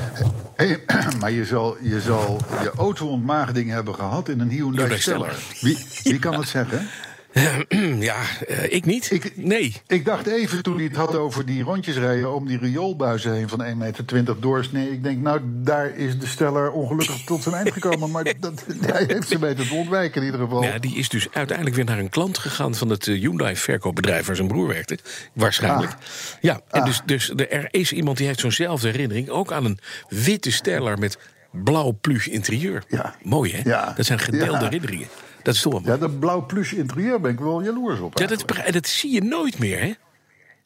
Hey, 0.57 0.85
maar 1.21 1.31
je 1.31 1.45
zal, 1.45 1.77
je 1.83 2.01
zal 2.01 2.41
je 2.63 2.71
auto-ontmaagding 2.77 3.71
hebben 3.71 3.95
gehad 3.95 4.29
in 4.29 4.41
een 4.41 4.49
Hyundai 4.51 4.77
Hyundai 4.79 5.01
Stellar. 5.01 5.33
Stellar. 5.33 5.77
Wie, 5.77 5.87
wie 6.13 6.19
kan 6.19 6.35
het 6.35 6.49
zeggen? 6.49 6.89
ja, 8.11 8.17
eh, 8.49 8.73
ik 8.73 8.85
niet. 8.85 9.11
Ik- 9.11 9.33
nee. 9.37 9.75
Ik 9.87 10.05
dacht 10.05 10.27
even 10.27 10.63
toen 10.63 10.75
hij 10.75 10.85
het 10.85 10.97
had 10.97 11.17
over 11.17 11.47
die 11.47 11.63
rondjes 11.63 11.97
rijden 11.97 12.35
om 12.35 12.47
die 12.47 12.59
rioolbuizen 12.59 13.33
heen 13.35 13.49
van 13.49 13.65
1,20 13.65 13.77
meter 13.77 14.41
doorsnee. 14.41 14.93
Ik 14.93 15.03
denk, 15.03 15.19
nou, 15.23 15.41
daar 15.45 15.97
is 15.97 16.19
de 16.19 16.27
steller 16.27 16.71
ongelukkig 16.73 17.25
tot 17.25 17.43
zijn 17.43 17.55
eind 17.55 17.73
gekomen. 17.73 18.11
Maar 18.11 18.25
dat, 18.41 18.65
hij 18.93 19.05
heeft 19.07 19.29
ze 19.29 19.39
weten 19.39 19.69
te 19.69 19.75
ontwijken 19.75 20.21
in 20.21 20.27
ieder 20.27 20.41
geval. 20.41 20.63
Ja, 20.63 20.79
die 20.79 20.97
is 20.97 21.09
dus 21.09 21.27
uiteindelijk 21.33 21.77
weer 21.77 21.85
naar 21.85 21.99
een 21.99 22.09
klant 22.09 22.39
gegaan 22.39 22.75
van 22.75 22.89
het 22.89 23.07
eh, 23.09 23.19
Hyundai-verkoopbedrijf 23.21 24.27
waar 24.27 24.37
zijn 24.37 24.49
broer 24.49 24.67
werkte. 24.69 24.99
Waarschijnlijk. 25.33 25.93
Ja, 26.41 26.61
en 26.71 26.85
dus, 26.85 27.01
dus 27.07 27.31
er- 27.37 27.69
is 27.71 27.93
iemand 27.93 28.17
die 28.17 28.27
heeft 28.27 28.41
zo'nzelfde 28.41 28.89
herinnering. 28.91 29.29
Ook 29.29 29.53
aan 29.53 29.65
een 29.65 29.79
witte 30.09 30.51
steller 30.53 30.99
met 30.99 31.19
blauw 31.53 31.99
plush 32.01 32.27
interieur. 32.27 32.83
Ja. 32.89 33.15
Mooi, 33.23 33.53
hè? 33.55 33.71
Ja. 33.71 33.93
Dat 33.97 34.07
zijn 34.07 34.19
gedeelde 34.19 34.53
Ja. 34.53 34.63
herinneringen. 34.65 35.09
Dat 35.43 35.55
is 35.55 35.61
toch 35.61 35.73
wel 35.73 35.81
mooi. 35.81 35.93
Ja, 35.93 35.99
dat 35.99 36.19
blauw 36.19 36.47
plush 36.47 36.73
interieur 36.73 37.21
ben 37.21 37.31
ik 37.33 37.39
wel 37.39 37.63
jaloers 37.63 38.01
op. 38.01 38.19
Ja, 38.19 38.27
dat, 38.27 38.39
eigenlijk. 38.39 38.67
en 38.67 38.73
dat 38.73 38.87
zie 38.87 39.13
je 39.13 39.23
nooit 39.23 39.59
meer, 39.59 39.81
hè? 39.81 39.93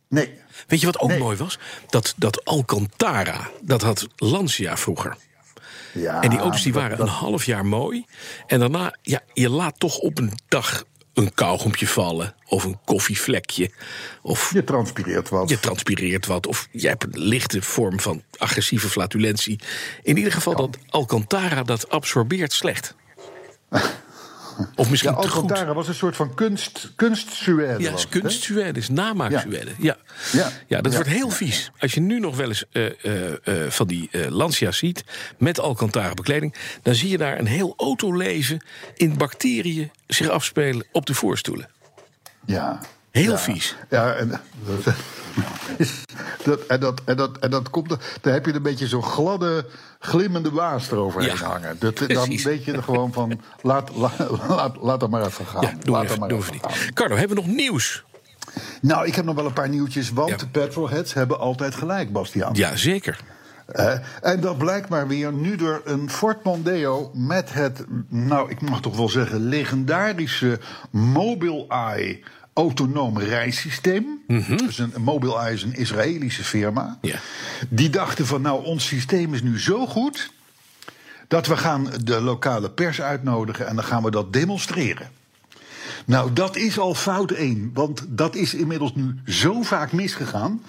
Nee. 0.09 0.35
Weet 0.67 0.81
je 0.81 0.87
wat 0.87 0.99
ook 0.99 1.09
Nee. 1.09 1.19
mooi 1.19 1.37
was? 1.37 1.59
Dat, 1.89 2.15
dat 2.17 2.45
Alcantara, 2.45 3.51
dat 3.63 3.83
had 3.83 4.07
Lancia 4.17 4.77
vroeger. 4.77 5.17
Ja, 5.93 6.23
En 6.23 6.31
die 6.31 6.39
auto's 6.39 6.63
die 6.63 6.73
dat- 6.73 6.83
waren 6.83 6.97
dat- 6.99 7.07
een 7.07 7.13
half 7.13 7.45
jaar 7.45 7.67
mooi. 7.67 8.05
En 8.47 8.59
daarna, 8.59 8.97
ja, 9.03 9.21
je 9.33 9.51
laat 9.51 9.79
toch 9.81 9.99
op 9.99 10.19
een 10.19 10.33
dag 10.49 10.85
een 11.15 11.35
kauwgompje 11.35 11.87
vallen. 11.87 12.35
Of 12.49 12.65
een 12.65 12.79
koffievlekje. 12.85 13.71
Of 14.23 14.53
Je 14.53 14.65
transpireert 14.65 15.29
wat. 15.29 15.49
je 15.49 15.61
transpireert 15.61 16.27
wat. 16.27 16.47
Of 16.47 16.69
je 16.71 16.89
hebt 16.89 17.05
een 17.05 17.19
lichte 17.21 17.63
vorm 17.63 18.01
van 18.01 18.23
agressieve 18.39 18.89
flatulentie. 18.89 19.61
In 20.03 20.17
ieder 20.17 20.33
geval, 20.33 20.57
dat 20.57 20.79
Alcantara 20.89 21.63
dat 21.63 21.89
absorbeert 21.91 22.53
slecht. 22.53 22.95
Of 24.77 24.91
misschien. 24.91 25.15
Alcantara 25.15 25.75
was 25.75 25.89
een 25.89 25.95
soort 25.95 26.17
van 26.17 26.35
kunst, 26.35 26.93
kunstsuède. 26.97 27.83
Ja, 27.83 27.93
kunstsuède, 28.09 28.79
is 28.79 28.89
namaaksuède. 28.89 29.71
Ja. 29.79 29.97
Ja. 30.33 30.51
Ja. 30.67 30.81
dat 30.81 30.93
Ja. 30.93 30.99
wordt 30.99 31.13
heel 31.13 31.31
vies. 31.31 31.71
Als 31.79 31.95
je 31.95 32.01
nu 32.01 32.21
nog 32.21 32.37
wel 32.37 32.49
eens 32.49 32.65
eh, 32.73 32.87
eh, 33.05 33.33
eh, 33.65 33.71
van 33.71 33.87
die 33.87 34.11
Lancia 34.29 34.71
ziet 34.71 35.05
met 35.39 35.61
Alcantara 35.61 36.15
bekleding, 36.15 36.55
dan 36.83 36.95
zie 36.95 37.09
je 37.09 37.19
daar 37.19 37.39
een 37.39 37.47
heel 37.47 37.75
autoleven 37.77 38.65
in 38.95 39.17
bacteriën 39.17 39.91
zich 40.07 40.29
afspelen 40.29 40.87
op 40.93 41.07
de 41.07 41.15
voorstoelen. 41.15 41.69
Ja. 42.47 42.81
Heel 43.11 43.31
Ja. 43.31 43.39
vies. 43.39 43.77
Ja, 43.91 44.13
en, 44.13 44.31
Dat, 46.45 46.61
en, 46.67 46.81
dat, 46.81 47.01
en, 47.05 47.17
dat, 47.17 47.39
en 47.39 47.51
dat 47.51 47.71
komt, 47.71 47.89
dan 48.21 48.33
heb 48.33 48.47
je 48.47 48.55
een 48.55 48.63
beetje 48.63 48.87
zo'n 48.87 49.03
gladde, 49.03 49.67
glimmende 49.99 50.51
waas 50.51 50.91
eroverheen 50.91 51.37
Ja, 51.39 51.45
hangen. 51.45 51.77
Dat, 51.79 51.99
dan 51.99 52.29
weet 52.43 52.65
je 52.65 52.73
er 52.73 52.83
gewoon 52.83 53.13
van, 53.13 53.41
laat, 53.63 53.91
laat, 53.95 54.19
laat, 54.49 54.77
laat 54.81 55.03
er 55.03 55.09
maar 55.09 55.27
even 55.27 55.47
gaan. 55.47 55.63
Ja, 55.63 55.71
doen 55.71 55.81
we 55.83 55.91
laat 55.91 56.05
even, 56.05 56.19
maar 56.19 56.29
doen 56.29 56.39
we 56.41 56.45
even 56.53 56.71
niet. 56.71 56.93
Carlo, 56.93 57.17
hebben 57.17 57.37
we 57.37 57.43
nog 57.43 57.55
nieuws? 57.55 58.05
Nou, 58.81 59.07
ik 59.07 59.15
heb 59.15 59.25
nog 59.25 59.35
wel 59.35 59.47
een 59.47 59.53
paar 59.53 59.69
nieuwtjes, 59.69 60.11
want 60.13 60.31
Ja. 60.31 60.37
de 60.37 60.47
petrolheads 60.49 61.15
hebben 61.15 61.39
altijd 61.39 61.75
gelijk, 61.75 62.13
Bastiaan. 62.13 62.55
Ja, 62.55 62.77
zeker. 62.77 63.21
En 64.23 64.41
dat 64.41 64.59
blijkt 64.59 64.89
maar 64.89 65.07
weer 65.09 65.33
nu 65.33 65.57
door 65.57 65.81
een 65.85 66.11
Ford 66.11 66.45
Mondeo 66.45 67.11
met 67.15 67.53
het, 67.53 67.85
nou, 68.09 68.51
ik 68.51 68.61
mag 68.61 68.81
toch 68.81 68.97
wel 68.97 69.09
zeggen, 69.09 69.41
legendarische 69.49 70.59
Mobileye 70.91 72.23
autonoom 72.55 73.19
rijsysteem. 73.19 74.23
Dus 74.57 74.79
een, 74.79 74.93
Mobileye 74.99 75.55
is 75.55 75.63
een 75.63 75.75
Israëlische 75.75 76.45
firma. 76.45 76.99
Ja. 77.01 77.19
Die 77.69 77.91
dachten 77.91 78.27
van, 78.27 78.43
nou, 78.43 78.65
ons 78.65 78.87
systeem 78.87 79.35
is 79.35 79.43
nu 79.43 79.61
zo 79.61 79.87
goed 79.87 80.33
dat 81.29 81.47
we 81.47 81.57
gaan 81.57 81.89
de 82.05 82.21
lokale 82.21 82.71
pers 82.71 83.01
uitnodigen 83.01 83.67
en 83.67 83.75
dan 83.75 83.85
gaan 83.85 84.03
we 84.03 84.11
dat 84.11 84.33
demonstreren. 84.33 85.09
Nou, 86.05 86.33
dat 86.33 86.57
is 86.57 86.79
al 86.79 86.95
fout 86.95 87.31
één. 87.31 87.71
Want 87.75 88.05
dat 88.09 88.35
is 88.35 88.55
inmiddels 88.55 88.95
nu 88.95 89.15
zo 89.27 89.63
vaak 89.63 89.93
misgegaan. 89.93 90.63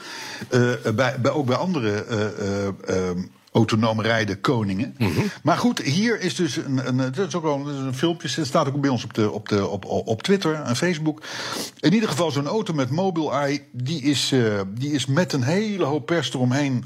eh, 0.49 0.71
bij, 0.95 1.19
bij, 1.21 1.31
ook 1.31 1.45
bij 1.45 1.55
andere 1.55 2.03
eh, 2.03 2.67
eh, 2.67 3.17
autonoom 3.55 4.01
rijden 4.01 4.41
koningen. 4.41 4.97
Maar 5.43 5.57
goed, 5.57 5.79
hier 5.79 6.19
is 6.19 6.35
dus 6.35 6.55
een, 6.55 6.87
een, 6.87 6.97
dat 6.97 7.27
is 7.27 7.35
ook 7.35 7.43
wel 7.43 7.69
is 7.69 7.77
een 7.77 7.95
filmpje. 7.95 8.29
Het 8.35 8.47
staat 8.47 8.67
ook 8.67 8.81
bij 8.81 8.89
ons 8.89 9.03
op, 9.03 9.13
de, 9.13 9.31
op, 9.31 9.49
de, 9.49 9.67
op, 9.67 9.85
op 9.85 10.23
Twitter 10.23 10.53
en 10.53 10.75
Facebook. 10.75 11.21
In 11.79 11.93
ieder 11.93 12.09
geval 12.09 12.31
zo'n 12.31 12.47
auto 12.47 12.73
met 12.73 12.89
Mobileye. 12.89 13.61
Die 13.71 14.01
is, 14.01 14.31
eh, 14.31 14.59
die 14.67 14.91
is 14.91 15.05
met 15.05 15.33
een 15.33 15.43
hele 15.43 15.83
hoop 15.83 16.05
pers 16.05 16.33
eromheen. 16.33 16.83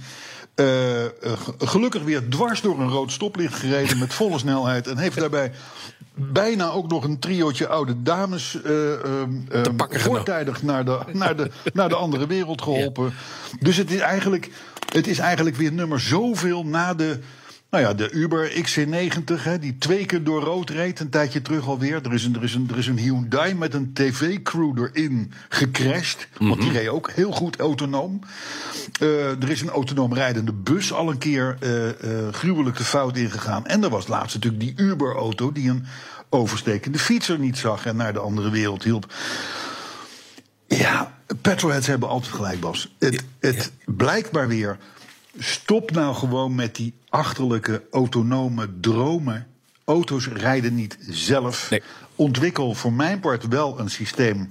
eh, 0.56 1.06
eh, 1.06 1.12
ge- 1.22 1.54
gelukkig 1.58 2.04
weer 2.04 2.30
dwars 2.30 2.62
door 2.62 2.80
een 2.80 2.90
rood 2.90 3.12
stoplicht 3.12 3.54
gereden 3.54 3.98
met 4.00 4.14
volle 4.14 4.40
snelheid. 4.46 4.88
En 4.88 4.98
heeft 4.98 5.20
daarbij 5.20 5.52
bijna 6.14 6.70
ook 6.70 6.90
nog 6.90 7.04
een 7.04 7.20
triootje 7.20 7.68
oude 7.68 8.02
dames 8.04 8.58
pakken 9.76 10.00
genomen. 10.00 10.02
voortijdig 10.02 10.64
naar 10.64 10.86
de, 10.86 11.00
naar, 11.14 11.36
de, 11.36 11.52
naar 11.74 11.90
de 11.90 11.96
andere 11.96 12.28
wereld 12.28 12.62
geholpen. 12.62 13.14
Dus 13.60 13.78
het 13.78 13.92
is, 13.92 14.00
eigenlijk, 14.00 14.50
het 14.94 15.08
is 15.08 15.20
eigenlijk 15.20 15.56
weer 15.56 15.74
nummer 15.74 16.00
zoveel 16.00 16.66
na 16.66 16.94
de. 16.94 17.20
Nou 17.70 17.84
ja, 17.84 17.94
de 17.94 18.12
Uber 18.12 18.52
XC90, 18.52 19.44
hè, 19.44 19.60
die 19.60 19.78
twee 19.78 20.06
keer 20.06 20.24
door 20.24 20.42
rood 20.42 20.70
reed, 20.70 21.00
een 21.00 21.10
tijdje 21.10 21.42
terug 21.42 21.68
alweer. 21.68 22.06
Er 22.06 22.14
is 22.14 22.24
een, 22.24 22.36
er 22.36 22.44
is 22.44 22.54
een, 22.54 22.68
er 22.72 22.78
is 22.78 22.88
een 22.88 22.98
Hyundai 22.98 23.54
met 23.54 23.74
een 23.74 23.94
tv-crew 23.94 24.78
erin 24.78 25.32
gecrashed. 25.50 26.28
Want 26.38 26.62
die 26.62 26.72
reed 26.72 26.88
ook 26.88 27.12
heel 27.12 27.32
goed 27.32 27.60
autonoom. 27.60 28.20
Eh, 29.00 29.44
er 29.44 29.50
is 29.50 29.62
een 29.62 29.70
autonoom 29.70 30.14
rijdende 30.14 30.54
bus 30.54 30.94
al 30.94 31.10
een 31.10 31.18
keer 31.18 31.58
eh, 31.60 31.90
eh, 31.90 32.34
gruwelijk 32.34 32.78
de 32.78 32.84
fout 32.84 33.18
ingegaan. 33.18 33.66
En 33.66 33.84
er 33.84 33.90
was 33.90 34.08
laatst 34.08 34.36
natuurlijk 34.36 34.64
die 34.64 34.86
Uber-auto 34.86 35.52
die 35.52 35.70
een 35.70 35.86
overstekende 36.30 37.00
fietser 37.00 37.40
niet 37.40 37.58
zag 37.58 37.86
en 37.86 37.96
naar 37.96 38.14
de 38.14 38.20
andere 38.20 38.50
wereld 38.50 38.84
hielp. 38.84 39.14
Petrolheads 41.42 41.88
hebben 41.88 42.10
altijd 42.10 42.34
gelijk, 42.34 42.60
Bas. 42.60 42.96
Het, 43.00 43.24
het 43.40 43.72
blijkt 43.86 44.32
maar 44.32 44.48
weer. 44.48 44.78
Stop 45.38 45.92
nou 45.92 46.16
gewoon 46.16 46.56
met 46.56 46.76
die 46.76 46.94
achterlijke 47.10 47.84
autonome 47.92 48.80
dromen. 48.80 49.48
Auto's 49.84 50.28
rijden 50.28 50.76
niet 50.76 50.98
zelf. 51.10 51.70
Nee. 51.70 51.84
Ontwikkel 52.16 52.74
voor 52.74 52.94
mijn 52.94 53.20
part 53.20 53.48
wel 53.48 53.80
een 53.80 53.90
systeem. 53.90 54.48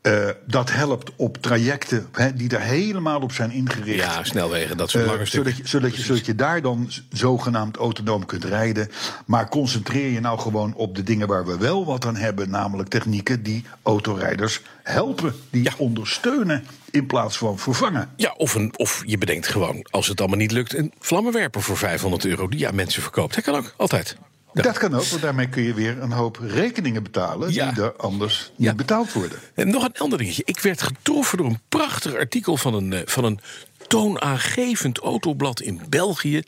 Eh, 0.00 0.28
dat 0.46 0.72
helpt 0.72 1.10
op 1.16 1.36
trajecten 1.42 2.08
hè, 2.12 2.34
die 2.34 2.50
er 2.50 2.60
helemaal 2.60 3.20
op 3.20 3.32
zijn 3.32 3.50
ingericht. 3.50 3.98
Ja, 3.98 4.24
snelwegen, 4.24 4.76
dat 4.76 4.90
soort 4.90 5.04
Eh, 5.04 5.10
lange 5.10 5.26
stukken. 5.26 5.52
zodat, 5.52 5.66
je, 5.70 5.76
zodat, 5.78 5.96
je, 5.96 6.02
zodat 6.02 6.26
je 6.26 6.34
daar 6.34 6.62
dan 6.62 6.90
zogenaamd 7.12 7.76
autonoom 7.76 8.26
kunt 8.26 8.44
rijden. 8.44 8.90
Maar 9.26 9.48
concentreer 9.48 10.10
je 10.10 10.20
nou 10.20 10.38
gewoon 10.38 10.74
op 10.74 10.94
de 10.94 11.02
dingen 11.02 11.28
waar 11.28 11.46
we 11.46 11.56
wel 11.58 11.84
wat 11.84 12.06
aan 12.06 12.16
hebben. 12.16 12.50
Namelijk 12.50 12.88
technieken 12.88 13.42
die 13.42 13.64
autorijders 13.82 14.60
helpen. 14.82 15.34
Die 15.50 15.62
Ja. 15.62 15.72
ondersteunen 15.76 16.64
in 16.90 17.06
plaats 17.06 17.38
van 17.38 17.58
vervangen. 17.58 18.08
Ja, 18.16 18.34
of, 18.36 18.54
een, 18.54 18.72
of 18.76 19.02
je 19.06 19.18
bedenkt 19.18 19.46
gewoon, 19.48 19.86
als 19.90 20.06
het 20.06 20.20
allemaal 20.20 20.38
niet 20.38 20.52
lukt, 20.52 20.74
een 20.74 20.92
vlammenwerper 21.00 21.62
voor 21.62 21.76
500 21.76 22.24
euro 22.24 22.48
die 22.48 22.58
je 22.58 22.68
aan 22.68 22.74
mensen 22.74 23.02
verkoopt. 23.02 23.34
Dat 23.34 23.44
kan 23.44 23.54
ook, 23.54 23.74
altijd. 23.76 24.16
Ja. 24.58 24.64
Dat 24.64 24.78
kan 24.78 24.94
ook, 24.94 25.04
want 25.04 25.22
daarmee 25.22 25.48
kun 25.48 25.62
je 25.62 25.74
weer 25.74 26.02
een 26.02 26.12
hoop 26.12 26.38
rekeningen 26.40 27.02
betalen. 27.02 27.52
Ja. 27.52 27.72
die 27.72 27.82
er 27.82 27.92
anders 27.96 28.50
niet 28.56 28.76
betaald 28.76 29.12
worden. 29.12 29.38
En 29.54 29.70
nog 29.70 29.84
een 29.84 29.98
ander 29.98 30.18
dingetje. 30.18 30.42
Ik 30.44 30.60
werd 30.60 30.82
getroffen 30.82 31.38
door 31.38 31.46
een 31.46 31.60
prachtig 31.68 32.14
artikel 32.14 32.56
van 32.56 32.74
een, 32.74 32.92
eh, 32.92 33.00
van 33.04 33.24
een 33.24 33.40
toonaangevend 33.86 34.98
autoblad 34.98 35.60
in 35.60 35.80
België. 35.88 36.42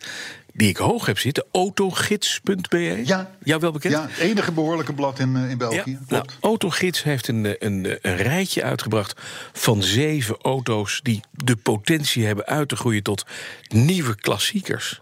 Die 0.53 0.69
ik 0.69 0.77
hoog 0.77 1.07
heb 1.07 1.19
zitten, 1.19 1.45
autogids.be. 1.53 3.03
Ja. 3.05 3.31
Jou 3.45 3.61
wel 3.61 3.73
bekend? 3.73 3.93
Ja, 3.95 4.07
het 4.09 4.19
enige 4.19 4.53
behoorlijke 4.53 4.93
blad 4.93 5.19
in, 5.19 5.37
eh, 5.37 5.51
in 5.51 5.59
België. 5.59 5.91
Ja, 5.91 5.99
nou. 6.09 6.25
Autogids 6.41 7.03
heeft 7.03 7.29
een, 7.29 7.47
eh, 7.47 7.53
een, 7.59 7.99
een 8.03 8.17
rijtje 8.17 8.63
uitgebracht 8.63 9.21
van 9.53 9.83
zeven 9.83 10.37
auto's 10.43 11.01
die 11.03 11.21
de 11.31 11.57
potentie 11.57 12.27
hebben 12.27 12.47
uit 12.47 12.69
te 12.69 12.77
groeien 12.77 13.03
tot 13.03 13.27
nieuwe 13.69 14.15
klassiekers. 14.15 15.01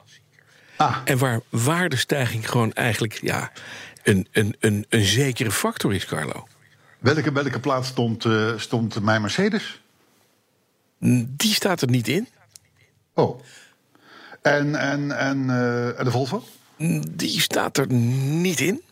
Ah, 0.78 0.96
En 1.04 1.18
waar 1.18 1.40
waardestijging 1.48 2.50
gewoon 2.50 2.72
eigenlijk 2.72 3.18
ja, 3.22 3.50
een, 4.02 4.28
een, 4.32 4.56
een, 4.60 4.86
een 4.88 5.04
zekere 5.04 5.50
factor 5.50 5.94
is, 5.94 6.04
Carlo. 6.04 6.46
welke, 6.98 7.32
welke 7.32 7.60
plaats 7.60 7.88
stond, 7.88 8.24
eh, 8.24 8.52
stond 8.56 9.00
mijn 9.02 9.20
Mercedes? 9.20 9.80
Die 11.26 11.52
staat 11.54 11.80
er 11.82 11.88
niet 11.88 12.08
in. 12.08 12.28
Oh. 13.14 13.42
En, 14.42 14.74
en, 14.74 15.18
en, 15.18 15.50
eh, 15.50 15.98
en 15.98 16.04
de 16.04 16.10
Volvo? 16.10 16.44
Die 17.10 17.40
staat 17.40 17.76
er 17.76 17.92
niet 17.92 18.60
in. 18.60 18.82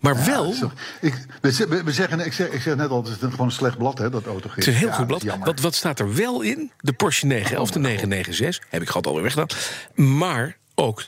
Maar 0.00 0.24
wel, 0.24 0.52
Zo, 0.52 0.72
Ik, 1.00 1.26
we, 1.40 1.52
ze- 1.52 1.68
we- 1.68 1.82
we 1.84 1.92
zeggen, 1.92 2.20
ik, 2.20 2.32
zeg, 2.32 2.48
ik 2.48 2.60
zeg 2.60 2.76
net 2.76 2.88
al, 2.90 3.02
het 3.04 3.16
is 3.16 3.22
een- 3.22 3.30
gewoon 3.30 3.46
een 3.46 3.52
slecht 3.52 3.78
blad, 3.78 3.98
hè, 3.98 4.10
dat 4.10 4.26
autogids. 4.26 4.54
het 4.54 4.66
is 4.66 4.72
een 4.72 4.78
heel 4.78 4.88
Ja, 4.88 4.94
goed 4.94 5.06
blad. 5.06 5.38
Wat, 5.38 5.60
wat 5.60 5.74
staat 5.74 5.98
er 5.98 6.14
wel 6.14 6.40
in? 6.40 6.72
De 6.78 6.92
Porsche 6.92 7.26
911, 7.26 7.70
de 7.70 7.78
996. 7.78 8.64
Heb 8.70 8.82
ik 8.82 8.86
gehad 8.88 9.06
alweer 9.06 9.22
weggedaan. 9.22 9.48
Maar 9.94 10.56
ook 10.80 11.04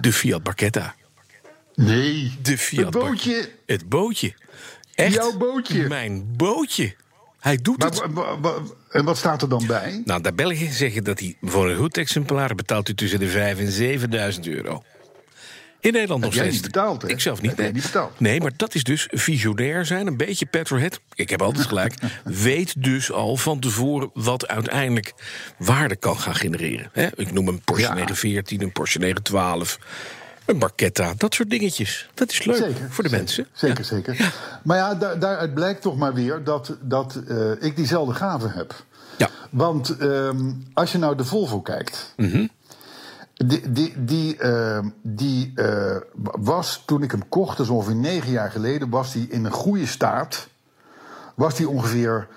de 0.00 0.12
Fiat 0.12 0.42
Barchetta. 0.42 0.94
Nee, 1.74 2.38
De 2.42 2.58
Fiat 2.58 2.84
het 2.84 3.02
bootje. 3.02 3.50
Het 3.66 3.88
bootje. 3.88 4.34
Echt 4.94 5.14
Jouw 5.14 5.36
bootje. 5.36 5.88
Mijn 5.88 6.36
bootje. 6.36 6.94
Hij 7.40 7.56
doet 7.56 7.78
Maar, 7.78 8.32
het. 8.52 8.72
en 8.90 9.04
wat 9.04 9.16
staat 9.16 9.42
er 9.42 9.48
dan 9.48 9.66
bij? 9.66 10.02
Nou, 10.04 10.22
de 10.22 10.32
Belgen 10.32 10.72
zeggen 10.72 11.04
dat 11.04 11.18
hij 11.18 11.36
voor 11.42 11.70
een 11.70 11.76
goed 11.76 11.96
exemplaar 11.96 12.54
betaalt 12.54 12.88
u 12.88 12.94
tussen 12.94 13.18
de 13.18 13.28
5 13.28 13.58
en 13.58 13.70
7000 13.72 14.46
euro. 14.46 14.82
In 15.80 15.92
Nederland 15.92 16.20
nog 16.22 16.32
steeds. 16.32 16.52
niet 16.54 16.62
betaald, 16.62 17.02
hè? 17.02 17.08
Ik 17.08 17.20
zelf 17.20 17.42
niet. 17.42 17.56
Nee. 17.56 17.72
niet 17.72 17.82
betaald? 17.82 18.20
Nee, 18.20 18.40
maar 18.40 18.52
dat 18.56 18.74
is 18.74 18.82
dus 18.82 19.08
visionair 19.10 19.86
zijn, 19.86 20.06
een 20.06 20.16
beetje 20.16 20.46
petrolhead. 20.46 21.00
Ik 21.14 21.30
heb 21.30 21.42
altijd 21.42 21.66
gelijk. 21.66 21.94
weet 22.24 22.82
dus 22.82 23.12
al 23.12 23.36
van 23.36 23.60
tevoren 23.60 24.10
wat 24.14 24.48
uiteindelijk 24.48 25.14
waarde 25.58 25.96
kan 25.96 26.18
gaan 26.18 26.34
genereren. 26.34 26.90
Ik 27.14 27.32
noem 27.32 27.48
een 27.48 27.60
Porsche 27.60 27.86
Ja. 27.86 27.94
914, 27.94 28.62
een 28.62 28.72
Porsche 28.72 28.98
912, 28.98 29.78
een 30.46 30.58
Barchetta, 30.58 31.12
dat 31.16 31.34
soort 31.34 31.50
dingetjes. 31.50 32.08
Dat 32.14 32.30
is 32.30 32.44
leuk 32.44 32.56
Zeker, 32.56 32.86
voor 32.90 33.04
de 33.04 33.10
zeker, 33.10 33.24
mensen. 33.24 33.46
Zeker, 33.52 33.78
Ja. 33.78 33.84
zeker. 33.84 34.32
Maar 34.64 34.76
ja, 34.76 34.94
daar, 34.94 35.18
daaruit 35.18 35.54
blijkt 35.54 35.82
toch 35.82 35.96
maar 35.96 36.14
weer 36.14 36.44
dat, 36.44 36.76
dat 36.80 37.20
eh, 37.28 37.50
ik 37.60 37.76
diezelfde 37.76 38.14
gave 38.14 38.48
heb. 38.48 38.84
Ja. 39.18 39.28
Want 39.50 39.96
ehm, 39.98 40.52
als 40.74 40.92
je 40.92 40.98
nou 40.98 41.16
de 41.16 41.24
Volvo 41.24 41.60
kijkt. 41.60 42.12
Mhm. 42.16 42.46
Die, 43.46 43.72
die, 43.72 44.04
die, 44.04 44.36
ehm, 44.38 44.88
die 45.02 45.52
eh, 45.54 45.96
was 46.22 46.82
toen 46.86 47.02
ik 47.02 47.10
hem 47.10 47.28
kocht, 47.28 47.56
dus 47.56 47.68
ongeveer 47.68 47.94
negen 47.96 48.30
jaar 48.30 48.50
geleden, 48.50 48.88
was 48.90 49.12
die 49.12 49.28
in 49.28 49.44
een 49.44 49.50
goede 49.52 49.86
staat. 49.86 50.48
Was 51.34 51.54
die 51.54 51.68
ongeveer 51.68 52.28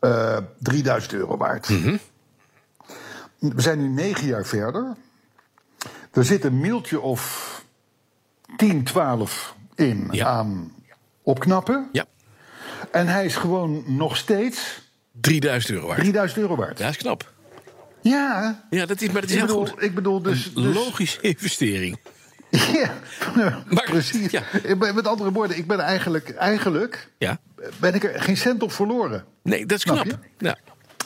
eh 0.00 0.36
3000 0.58 1.12
euro 1.12 1.36
waard. 1.36 1.68
Mhm. 1.68 1.96
We 3.38 3.60
zijn 3.60 3.78
nu 3.78 3.88
negen 3.88 4.26
jaar 4.26 4.44
verder. 4.46 4.96
Er 6.12 6.24
zit 6.24 6.44
een 6.44 6.60
mieltje 6.60 7.00
of 7.00 7.64
10, 8.56 8.84
12 8.84 9.54
in 9.74 10.08
Ja. 10.10 10.26
aan 10.26 10.72
opknappen. 11.22 11.88
Ja, 11.92 12.04
En 12.90 13.06
hij 13.06 13.24
is 13.24 13.36
gewoon 13.36 13.82
nog 13.86 14.16
steeds 14.16 14.82
3000 15.20 15.72
euro 15.74 15.86
waard. 15.86 15.98
3000 16.00 16.40
euro 16.40 16.56
waard. 16.56 16.78
Ja, 16.78 16.84
dat 16.84 16.94
is 16.94 17.00
knap. 17.00 17.32
Ja, 18.08 18.64
Ja, 18.70 18.86
dat 18.86 19.00
is, 19.00 19.10
maar 19.10 19.20
dat 19.20 19.30
is 19.30 19.36
ik 19.36 19.42
heel 19.42 19.46
bedoel, 19.46 19.66
goed. 19.66 19.82
ik 19.82 19.94
bedoel 19.94 20.22
dus... 20.22 20.46
Een 20.54 20.62
dus 20.62 20.74
logische 20.74 21.20
investering. 21.20 21.98
ja, 22.50 22.94
Maar- 23.68 23.84
precies. 23.84 24.30
ja. 24.30 24.42
Met 24.78 25.06
andere 25.06 25.32
woorden, 25.32 25.56
ik 25.56 25.66
ben 25.66 25.80
eigenlijk, 25.80 26.30
eigenlijk 26.30 27.10
Ja. 27.18 27.38
ben 27.76 27.94
ik 27.94 28.04
er 28.04 28.22
geen 28.22 28.36
cent 28.36 28.62
op 28.62 28.72
verloren. 28.72 29.24
Nee, 29.42 29.66
dat 29.66 29.76
is 29.76 29.82
Snap 29.82 29.94
knap. 30.02 30.06
je? 30.38 30.44
Ja. 30.46 30.56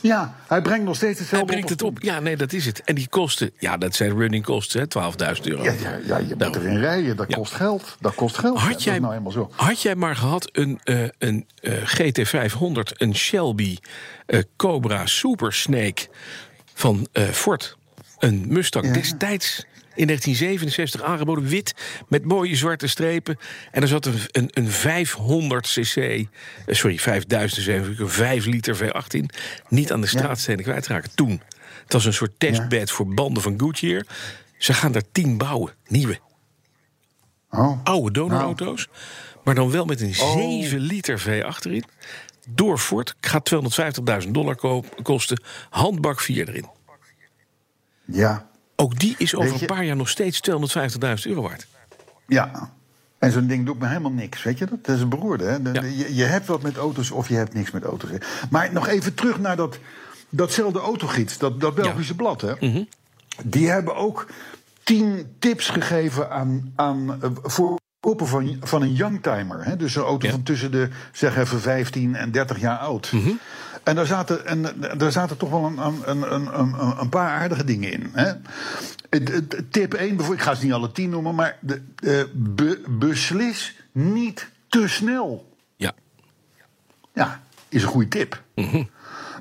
Ja, 0.03 0.35
hij 0.47 0.63
brengt 0.63 0.85
nog 0.85 0.97
steeds 0.97 1.13
Hij 1.13 1.21
hetzelfde 1.21 1.47
brengt 1.53 1.69
het 1.69 1.83
op. 1.83 1.99
Ja, 2.03 2.21
nee, 2.21 2.37
dat 2.37 2.53
is 2.53 2.67
het. 2.67 2.83
En 2.85 2.95
die 2.95 3.09
kosten, 3.09 3.51
ja, 3.59 3.77
dat 3.77 3.95
zijn 3.95 4.17
running 4.19 4.45
hè, 4.73 4.87
12.000 4.87 5.43
euro. 5.45 5.63
Ja, 5.63 5.73
ja, 5.73 5.99
ja, 6.07 6.19
je 6.19 6.25
moet 6.29 6.39
Daarom. 6.39 6.63
erin 6.63 6.79
rijden. 6.79 7.17
Dat 7.17 7.29
Ja. 7.29 7.37
kost 7.37 7.53
geld. 7.53 7.97
Dat 8.01 8.15
kost 8.15 8.39
geld. 8.39 8.59
Had 8.59 8.73
dat 8.73 8.83
jij, 8.83 8.99
nou 8.99 9.15
eenmaal 9.15 9.33
zo. 9.33 9.51
had 9.57 9.83
jij 9.83 9.95
maar 9.95 10.17
gehad 10.17 10.49
een, 10.53 10.81
eh, 10.85 11.03
een 11.19 11.47
eh, 11.61 11.73
GT500, 11.85 12.93
een 12.97 13.15
Shelby 13.17 13.77
eh, 14.27 14.41
Cobra 14.57 15.07
Super 15.07 15.53
Snake 15.53 16.07
van 16.81 17.09
eh, 17.13 17.25
Ford, 17.29 17.77
een 18.19 18.45
Mustang 18.49 18.87
Ja. 18.87 18.93
destijds 18.93 19.65
in 19.95 20.07
1967 20.07 21.03
aangeboden, 21.03 21.45
wit 21.47 21.75
met 22.09 22.25
mooie 22.25 22.57
zwarte 22.57 22.87
strepen. 22.87 23.39
En 23.71 23.83
er 23.83 23.89
zat 23.89 24.07
een, 24.07 24.19
een, 24.33 24.51
een 24.53 24.69
500 24.69 25.67
cc, 25.67 25.97
eh, 25.97 26.25
sorry, 26.67 26.99
5000 26.99 27.63
cc, 27.63 27.99
een 28.01 28.09
5 28.09 28.45
liter 28.45 28.77
V18, 28.77 29.25
niet 29.69 29.93
aan 29.93 30.01
de 30.01 30.07
straatstenen 30.07 30.65
kwijtraken. 30.65 31.11
Toen. 31.15 31.43
Het 31.83 31.93
was 31.93 32.05
een 32.05 32.13
soort 32.15 32.33
testbed 32.39 32.91
voor 32.91 33.15
banden 33.15 33.43
van 33.43 33.61
Goodyear. 33.61 34.07
Ze 34.59 34.75
gaan 34.75 34.93
daar 34.93 35.03
10 35.13 35.39
bouwen, 35.39 35.73
nieuwe 35.87 36.19
Oh. 37.51 37.81
oude 37.85 38.11
donorauto's. 38.13 38.89
Maar 39.45 39.55
dan 39.55 39.71
wel 39.71 39.85
met 39.85 40.01
een 40.01 40.15
7 40.15 40.79
liter 40.81 41.21
V8 41.21 41.65
erin. 41.67 41.85
Door 42.55 42.79
Ford. 42.79 43.15
Gaat 43.21 43.51
250.000 44.25 44.31
dollar 44.31 44.57
kosten. 45.03 45.43
Handbak 45.71 46.21
4 46.21 46.49
erin. 46.49 46.67
Ja, 48.05 48.49
Ook 48.77 48.99
die 48.99 49.15
is 49.19 49.35
over 49.35 49.61
een 49.61 49.67
paar 49.67 49.85
jaar 49.85 49.97
nog 49.97 50.09
steeds 50.09 50.41
250.000 50.51 51.27
euro 51.27 51.43
waard. 51.43 51.67
ja. 52.27 52.71
En 53.19 53.33
zo'n 53.33 53.47
ding 53.47 53.67
doet 53.67 53.79
me 53.79 53.87
helemaal 53.87 54.11
niks, 54.11 54.43
weet 54.43 54.59
je 54.59 54.67
dat? 54.67 54.85
Dat 54.85 54.97
is 54.97 55.03
een 55.03 55.09
beroerde, 55.09 55.45
hè? 55.45 55.63
De- 55.63 55.73
Ja. 55.73 55.81
de- 55.81 55.97
je, 55.97 56.15
je 56.15 56.25
hebt 56.25 56.47
wat 56.47 56.63
met 56.63 56.77
auto's 56.77 57.11
of 57.11 57.29
je 57.29 57.35
hebt 57.35 57.55
niks 57.55 57.71
met 57.71 57.85
auto's. 57.85 58.11
Maar 58.51 58.73
nog 58.73 58.87
even 58.89 59.15
terug 59.15 59.39
naar 59.39 59.57
dat, 59.57 59.79
datzelfde 60.29 60.79
autogids, 60.79 61.39
dat, 61.39 61.61
dat 61.61 61.75
Belgische 61.75 62.15
blad, 62.15 62.41
hè? 62.41 62.53
Mhm. 62.61 62.83
Die 63.45 63.69
hebben 63.69 63.97
ook 63.97 64.27
tien 64.83 65.35
tips 65.39 65.69
gegeven 65.69 66.31
aan, 66.31 66.73
aan 66.77 67.19
voor 67.43 67.79
kopen 68.01 68.27
van, 68.27 68.57
van 68.61 68.83
een 68.83 68.93
youngtimer. 68.95 69.65
Hè? 69.65 69.77
Dus 69.77 69.95
een 69.95 70.03
auto 70.03 70.27
Ja. 70.27 70.33
van 70.33 70.43
tussen 70.43 70.71
de, 70.71 70.89
zeg 71.13 71.37
even, 71.37 71.61
15 71.61 72.15
en 72.15 72.31
30 72.31 72.61
jaar 72.61 72.79
oud. 72.79 73.13
Mhm. 73.13 73.31
En 73.83 73.95
daar 73.95 74.07
zaten, 74.07 74.47
en 74.47 74.63
daar 74.99 75.13
zaten 75.13 75.37
toch 75.37 75.51
wel 75.51 75.65
een, 75.65 75.79
een, 76.05 76.35
een, 76.35 76.75
een, 77.01 77.09
paar 77.09 77.29
aardige 77.41 77.65
dingen 77.65 77.93
in. 77.93 78.11
Hè? 78.13 78.33
Tip 79.71 79.95
1, 79.95 80.09
bijvoorbeeld, 80.09 80.33
ik 80.33 80.41
ga 80.41 80.55
ze 80.55 80.65
niet 80.65 80.73
alle 80.73 80.93
tien 80.93 81.11
noemen, 81.11 81.35
maar 81.35 81.57
de, 81.61 81.83
be- 82.33 82.81
beslis 82.89 83.77
niet 83.93 84.51
te 84.69 84.89
snel. 84.89 85.55
Ja. 85.77 85.93
Ja, 87.15 87.41
is 87.69 87.83
een 87.83 87.89
goede 87.89 88.09
tip. 88.09 88.43
Mhm. 88.55 88.83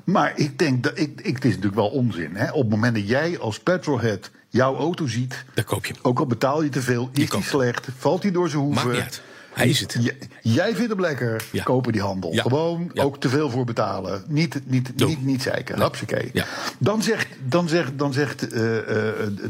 Maar 0.04 0.32
ik 0.36 0.58
denk 0.58 0.82
dat 0.82 0.98
ik, 0.98 1.20
ik, 1.20 1.34
het 1.34 1.44
is 1.44 1.50
natuurlijk 1.50 1.74
wel 1.74 1.88
onzin. 1.90 2.36
Hè? 2.36 2.50
Op 2.52 2.60
het 2.60 2.70
moment 2.70 2.94
dat 2.94 3.08
jij 3.08 3.38
als 3.38 3.60
petrolhead 3.60 4.30
jouw 4.50 4.76
auto 4.76 5.06
ziet, 5.06 5.44
Dan 5.54 5.64
koop 5.64 5.86
je 5.86 5.92
hem. 5.92 6.02
ook 6.02 6.18
al 6.18 6.26
betaal 6.26 6.62
je 6.62 6.68
te 6.68 6.80
veel, 6.82 7.10
is 7.12 7.30
die 7.30 7.42
slecht, 7.42 7.88
valt 7.98 8.22
hij 8.22 8.32
door 8.32 8.48
zijn 8.48 8.62
hoeven. 8.62 8.84
Maakt 8.86 8.96
niet 8.96 9.04
uit. 9.04 9.22
Hij 9.50 9.68
is 9.68 9.80
het. 9.80 9.96
J- 10.00 10.12
jij 10.42 10.74
vindt 10.74 10.90
hem 10.90 11.00
lekker, 11.00 11.44
Ja. 11.52 11.62
kopen 11.62 11.92
die 11.92 12.00
handel. 12.00 12.32
Ja. 12.32 12.42
Gewoon 12.42 12.90
Ja. 12.94 13.02
ook 13.02 13.20
te 13.20 13.28
veel 13.28 13.50
voor 13.50 13.64
betalen. 13.64 14.24
Niet, 14.28 14.60
niet, 14.64 14.98
Doe. 14.98 15.08
niet, 15.08 15.24
niet 15.24 15.42
zeiken. 15.42 15.78
Nee. 16.08 16.30
Ja. 16.32 16.44
Dan 16.78 17.02
zegt, 17.02 17.26
dan 17.44 17.68
zegt, 17.68 17.98
dan 17.98 18.12
zegt 18.12 18.48
eh, 18.52 18.78
eh, 18.78 18.84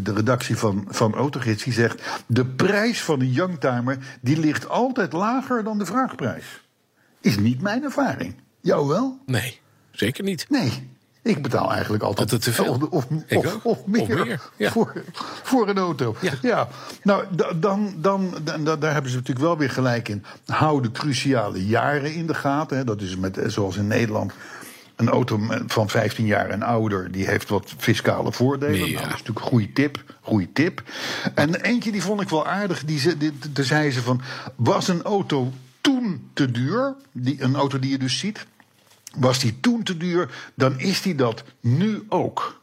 de 0.01 0.13
redactie 0.13 0.57
van, 0.57 0.85
van 0.89 1.15
Autogids... 1.15 1.65
die 1.65 1.73
zegt, 1.73 2.03
de 2.27 2.47
prijs 2.47 3.03
van 3.03 3.21
een 3.21 3.33
youngtimer... 3.33 3.99
die 4.21 4.39
ligt 4.39 4.69
altijd 4.69 5.13
lager 5.13 5.65
dan 5.65 5.79
de 5.79 5.87
vraagprijs. 5.87 6.45
Is 7.21 7.39
niet 7.39 7.61
mijn 7.61 7.83
ervaring. 7.83 8.35
Jou 8.61 8.89
wel? 8.89 9.19
Nee, 9.27 9.61
zeker 9.91 10.25
niet. 10.25 10.47
Nee. 10.49 10.89
Ik 11.23 11.43
betaal 11.43 11.73
eigenlijk 11.73 12.03
altijd, 12.03 12.33
Altijd 12.33 12.43
te 12.43 12.63
veel. 12.63 12.73
Of, 12.73 12.83
of, 12.83 13.07
of, 13.63 13.87
meer, 13.87 14.03
Of 14.03 14.09
meer, 14.09 14.41
ja. 14.57 14.71
voor, 14.71 14.93
voor 15.43 15.69
een 15.69 15.79
auto. 15.79 16.17
Ja. 16.43 16.69
Nou, 17.03 17.25
da- 17.31 17.53
dan, 17.53 17.95
dan, 17.97 18.35
dan, 18.43 18.65
daar 18.65 18.93
hebben 18.93 19.11
ze 19.11 19.17
natuurlijk 19.17 19.47
wel 19.47 19.57
weer 19.59 19.71
gelijk 19.71 20.09
in. 20.09 20.25
Hou 20.47 20.83
de 20.83 20.91
cruciale 20.91 21.67
jaren 21.67 22.15
in 22.15 22.27
de 22.27 22.35
gaten. 22.35 22.77
Hè. 22.77 22.85
Dat 22.85 23.01
is 23.01 23.17
met, 23.17 23.39
eh, 23.39 23.49
zoals 23.49 23.77
in 23.77 23.87
Nederland. 23.87 24.33
Een 24.97 25.09
auto 25.09 25.41
van 25.67 25.89
15 25.89 26.27
jaar 26.27 26.49
en 26.49 26.63
ouder, 26.63 27.13
die 27.13 27.27
heeft 27.27 27.49
wat 27.49 27.73
fiscale 27.77 28.33
voordelen. 28.33 28.75
Ja. 28.79 28.85
Nou, 28.85 28.93
dat 28.95 29.03
is 29.05 29.11
natuurlijk 29.11 29.39
een 29.39 29.45
goede 29.47 29.73
tip. 29.73 30.05
Goede 30.21 30.53
tip. 30.53 30.83
En 31.35 31.55
eentje 31.55 31.93
die 31.93 32.03
vond 32.03 32.21
ik 32.21 32.29
wel 32.29 32.47
aardig. 32.47 32.85
Die, 32.85 32.99
ze- 32.99 33.17
die, 33.19 33.33
daar 33.51 33.65
zei 33.65 33.91
ze 33.91 34.03
van, 34.03 34.21
was 34.57 34.89
een 34.89 35.03
auto 35.03 35.53
toen 35.81 36.31
te 36.33 36.51
duur? 36.51 36.95
Die, 37.13 37.43
een 37.43 37.55
auto 37.57 37.79
die 37.79 37.91
je 37.91 37.99
dus 37.99 38.19
ziet. 38.19 38.47
Was 39.19 39.39
die 39.39 39.61
toen 39.61 39.83
te 39.83 39.97
duur, 39.97 40.29
dan 40.55 40.79
is 40.81 41.03
die 41.03 41.15
dat 41.15 41.45
nu 41.61 42.03
ook. 42.09 42.59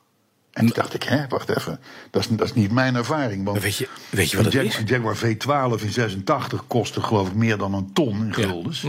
En 0.52 0.66
toen 0.66 0.76
dacht 0.76 0.94
ik, 0.94 1.04
hè, 1.04 1.28
wacht 1.28 1.50
even. 1.58 1.80
Dat 2.12 2.22
is, 2.22 2.28
dat 2.28 2.48
is 2.48 2.54
niet 2.54 2.72
mijn 2.72 2.96
ervaring. 2.96 3.46
Want 3.46 3.62
weet 3.62 3.76
je- 3.76 3.88
weet 4.10 4.32
je 4.32 4.38
wat 4.38 4.46
een 4.54 4.64
Jag-? 4.66 4.82
Jaguar 4.90 5.16
V12 5.18 5.82
in 5.84 5.92
86 5.92 6.68
kostte 6.68 7.02
geloof 7.02 7.28
ik 7.28 7.34
meer 7.36 7.58
dan 7.58 7.74
een 7.74 7.94
ton 7.94 8.26
in 8.26 8.34
guldens. 8.34 8.82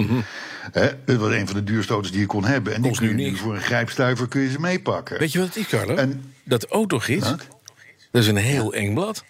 Hè, 0.73 0.81
het 1.05 1.17
was 1.17 1.33
een 1.33 1.47
van 1.47 1.57
de 1.57 1.65
duurste 1.65 1.93
auto's 1.93 2.11
die 2.11 2.21
je 2.21 2.27
kon 2.27 2.45
hebben. 2.45 2.75
En 2.75 2.83
die 2.83 2.97
kun 2.97 3.09
je 3.09 3.15
nu 3.15 3.37
voor 3.37 3.55
een 3.55 3.61
grijpstuiver 3.61 4.29
kun 4.29 4.41
je 4.41 4.51
ze 4.51 4.61
meepakken. 4.61 5.19
Weet 5.19 5.33
je 5.33 5.39
wat 5.39 5.49
het 5.49 5.57
is, 5.57 5.67
Carlo? 5.67 5.95
En- 5.95 6.33
dat 6.45 6.67
autogids, 6.67 7.29
Wat? 7.31 7.47
dat 8.11 8.23
is 8.23 8.29
een 8.29 8.37
heel 8.37 8.75
eng 8.75 8.95
blad. 8.95 9.25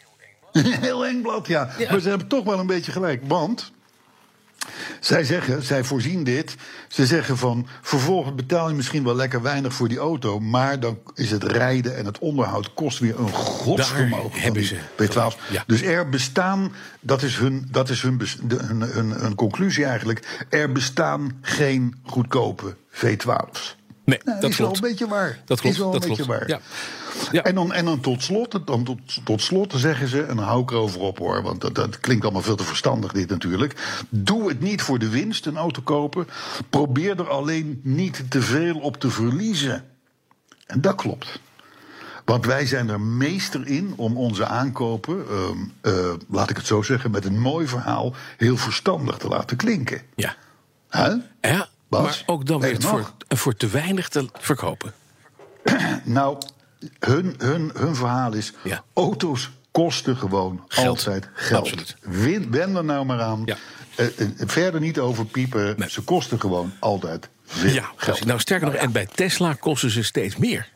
Heel 0.59 1.07
eng 1.07 1.23
blad, 1.23 1.47
ja. 1.47 1.71
Ja. 1.79 1.91
Maar 1.91 2.01
ze 2.01 2.09
hebben 2.09 2.27
toch 2.29 2.45
wel 2.45 2.59
een 2.59 2.67
beetje 2.67 2.93
gelijk. 2.93 3.23
Want 3.27 3.73
zij 5.01 5.25
zeggen, 5.25 5.63
zij 5.63 5.85
voorzien 5.85 6.25
dit. 6.25 6.57
Ze 6.89 7.07
zeggen 7.07 7.37
van, 7.37 7.67
vervolgens 7.83 8.35
betaal 8.35 8.69
je 8.69 8.75
misschien 8.75 9.05
wel 9.05 9.15
lekker 9.15 9.43
weinig 9.43 9.75
voor 9.75 9.89
die 9.89 9.99
auto. 9.99 10.41
Maar 10.41 10.81
dan 10.81 10.99
is 11.15 11.31
het 11.31 11.45
rijden 11.45 11.97
en 11.97 12.07
het 12.07 12.19
onderhoud 12.19 12.75
kost 12.75 12.99
weer 12.99 13.19
een 13.19 13.33
godsvermogen. 13.33 14.31
Daar 14.31 14.41
hebben 14.43 14.65
ze 14.65 14.77
B12. 15.03 15.51
Ja. 15.51 15.65
Dus 15.67 15.83
er 15.83 16.09
bestaan, 16.09 16.73
dat 17.01 17.23
is, 17.23 17.37
hun, 17.37 17.69
dat 17.71 17.89
is 17.89 18.03
hun, 18.03 18.21
hun, 18.49 18.81
hun, 18.81 19.11
hun 19.11 19.35
conclusie 19.35 19.85
eigenlijk. 19.85 20.47
Er 20.49 20.73
bestaan 20.73 21.39
geen 21.41 21.95
goedkope 22.03 22.77
V12's. 22.91 23.78
Nee, 24.09 24.21
Nou, 24.25 24.41
dat 24.41 24.51
is 24.51 24.57
klopt. 24.57 24.79
wel 24.81 24.89
een 24.89 24.97
beetje 24.97 25.09
waar. 25.09 25.39
Dat 25.45 25.61
klopt, 25.61 25.75
is 25.77 25.83
wel 25.83 25.91
dat 25.93 26.03
een 26.03 26.09
beetje 26.09 26.25
klopt. 26.25 26.39
waar. 26.39 26.49
Ja. 26.49 26.61
Ja. 27.33 27.43
En, 27.43 27.55
dan, 27.55 27.73
en 27.73 27.85
dan 27.85 28.01
tot 28.01 28.23
slot, 28.23 28.67
dan 28.67 28.85
tot, 28.85 28.99
tot 29.25 29.43
slot 29.43 29.73
zeggen 29.77 30.09
ze, 30.09 30.23
en 30.23 30.37
dan 30.37 30.45
hou 30.45 30.63
ik 30.63 30.71
erover 30.71 31.01
op 31.01 31.19
hoor, 31.19 31.43
want 31.43 31.61
dat, 31.61 31.75
dat 31.75 32.01
klinkt 32.01 32.25
allemaal 32.25 32.43
veel 32.43 32.57
te 32.57 32.65
verstandig 32.65 33.13
dit 33.13 33.29
natuurlijk. 33.29 34.05
Doe 34.09 34.49
het 34.49 34.61
niet 34.61 34.83
voor 34.83 34.99
de 34.99 35.09
winst, 35.09 35.47
een 35.47 35.57
auto 35.57 35.83
kopen. 35.83 36.29
Probeer 36.71 37.19
er 37.19 37.29
alleen 37.29 37.81
niet 37.83 38.31
te 38.31 38.43
veel 38.43 38.79
op 38.79 38.97
te 38.97 39.11
verliezen. 39.11 39.85
En 40.67 40.81
dat 40.81 40.95
klopt. 40.95 41.41
Want 42.25 42.47
wij 42.47 42.67
zijn 42.67 42.89
er 42.89 43.01
meester 43.01 43.67
in 43.67 43.93
om 43.97 44.17
onze 44.17 44.47
aankopen, 44.47 45.25
ehm, 45.29 45.57
eh, 45.81 46.13
laat 46.29 46.51
ik 46.51 46.57
het 46.57 46.67
zo 46.67 46.83
zeggen, 46.83 47.11
met 47.11 47.25
een 47.25 47.39
mooi 47.41 47.67
verhaal 47.67 48.15
heel 48.37 48.57
verstandig 48.57 49.17
te 49.17 49.29
laten 49.29 49.57
klinken. 49.57 50.01
Ja. 50.15 50.35
Hè? 50.89 51.15
ja 51.41 51.68
Bas, 51.89 52.03
maar 52.03 52.23
ook 52.27 52.47
dan 52.47 52.61
weer 52.61 52.75
er 52.75 52.83
voor, 52.83 53.13
voor 53.29 53.55
te 53.55 53.67
weinig 53.67 54.09
te 54.09 54.29
verkopen. 54.33 54.93
Nou, 56.05 56.39
hun, 56.99 57.35
hun, 57.39 57.71
hun 57.75 57.95
verhaal 57.95 58.33
is: 58.33 58.53
Ja. 58.65 58.85
auto's 58.95 59.51
kosten 59.71 60.17
gewoon 60.17 60.65
Geld. 60.69 60.87
altijd 60.89 61.29
geld. 61.35 61.61
Absoluut. 61.63 61.97
Win, 62.01 62.51
wen 62.51 62.77
er 62.77 62.85
nou 62.85 63.05
maar 63.05 63.21
aan. 63.21 63.43
Ja. 63.45 63.57
Eh, 63.97 64.07
eh, 64.07 64.29
verder 64.37 64.81
niet 64.81 64.99
over 64.99 65.25
piepen. 65.27 65.75
Nee. 65.79 65.91
Ze 65.91 66.01
kosten 66.03 66.41
gewoon 66.41 66.73
altijd 66.79 67.29
veel 67.47 67.71
Ja, 67.73 67.91
geld. 67.97 68.25
nou 68.25 68.41
sterker 68.41 68.67
nog, 68.67 68.77
en 68.77 68.93
bij 68.93 69.07
Tesla 69.07 69.55
kosten 69.55 69.91
ze 69.91 70.03
steeds 70.03 70.37
meer. 70.37 70.69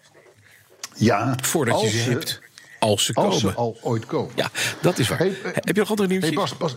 ja, 0.96 1.36
Voordat 1.42 1.80
je 1.80 1.88
ze 1.88 2.10
hebt. 2.10 2.40
Als 2.78 3.04
ze 3.04 3.14
Als 3.14 3.26
komen. 3.26 3.40
ze 3.52 3.54
al 3.58 3.78
ooit 3.82 4.06
komen. 4.06 4.32
Ja, 4.34 4.50
dat 4.80 4.98
is 4.98 5.08
waar. 5.08 5.18
Hey, 5.18 5.36
Heb 5.42 5.66
je 5.66 5.80
nog 5.80 5.90
andere 5.90 6.08
nieuwtjes? 6.08 6.30
Hey 6.34 6.38
Bas, 6.40 6.56
Bas, 6.56 6.76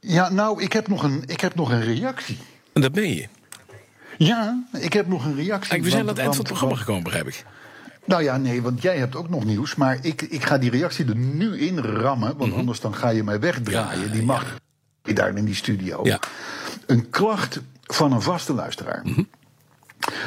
ja, 0.00 0.28
nou, 0.28 0.62
ik 0.62 0.72
heb, 0.72 0.88
nog 0.88 1.02
een, 1.02 1.22
ik 1.26 1.40
heb 1.40 1.54
nog 1.54 1.70
een 1.70 1.82
reactie. 1.84 2.38
En 2.72 2.80
dat 2.80 2.92
ben 2.92 3.14
je. 3.14 3.28
Ja, 4.18 4.64
ik 4.72 4.92
heb 4.92 5.06
nog 5.06 5.24
een 5.24 5.34
reactie. 5.34 5.82
We 5.82 5.90
zijn 5.90 6.00
aan 6.00 6.08
het 6.08 6.18
eind 6.18 6.36
van 6.36 6.44
het 6.44 6.52
programma 6.52 6.76
gekomen, 6.76 7.02
begrijp 7.02 7.26
ik. 7.26 7.44
Nou 8.04 8.22
ja, 8.22 8.36
nee, 8.36 8.62
want 8.62 8.82
jij 8.82 8.98
hebt 8.98 9.16
ook 9.16 9.28
nog 9.28 9.44
nieuws. 9.44 9.74
Maar 9.74 9.98
ik, 10.00 10.22
ik 10.22 10.44
ga 10.44 10.58
die 10.58 10.70
reactie 10.70 11.06
er 11.06 11.16
nu 11.16 11.58
in 11.58 11.78
rammen. 11.78 12.36
Want 12.36 12.54
anders 12.54 12.80
dan 12.80 12.94
ga 12.94 13.08
je 13.08 13.24
mij 13.24 13.40
wegdraaien. 13.40 13.98
Mhm. 13.98 14.08
Ja, 14.08 14.12
die 14.12 14.22
mag 14.22 14.56
daar 15.02 15.36
in 15.36 15.44
die 15.44 15.54
studio. 15.54 16.00
Ja. 16.02 16.18
Een 16.86 17.10
klacht 17.10 17.60
van 17.82 18.12
een 18.12 18.22
vaste 18.22 18.52
luisteraar. 18.52 19.00
Mhm. 19.04 19.22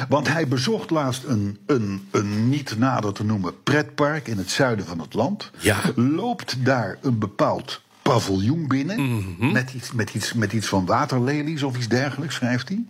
Want 0.08 0.28
hij 0.28 0.48
bezocht 0.48 0.90
laatst 0.90 1.24
een, 1.24 1.58
een, 1.66 2.08
een 2.10 2.48
niet 2.48 2.78
nader 2.78 3.12
te 3.12 3.24
noemen 3.24 3.62
pretpark 3.62 4.28
in 4.28 4.38
het 4.38 4.50
zuiden 4.50 4.86
van 4.86 5.00
het 5.00 5.14
land. 5.14 5.50
Ja. 5.58 5.76
Loopt 5.94 6.64
daar 6.64 6.98
een 7.02 7.18
bepaald 7.18 7.82
paviljoen 8.08 8.68
binnen. 8.68 9.00
Mhm. 9.00 9.52
met, 9.52 9.72
iets, 9.72 9.92
met, 9.92 10.14
iets, 10.14 10.32
met 10.32 10.52
iets 10.52 10.66
van 10.66 10.86
waterlelies 10.86 11.62
of 11.62 11.76
iets 11.76 11.88
dergelijks, 11.88 12.34
schrijft 12.34 12.68
hij. 12.68 12.84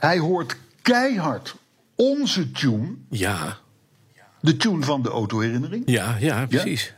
Hij 0.00 0.18
hoort 0.18 0.56
keihard 0.82 1.54
onze 1.94 2.50
tune. 2.50 2.88
Ja, 3.10 3.58
De 4.40 4.56
tune 4.56 4.84
van 4.84 5.02
de 5.02 5.08
autoherinnering. 5.08 5.82
ja, 5.86 6.16
ja, 6.20 6.46
precies. 6.46 6.92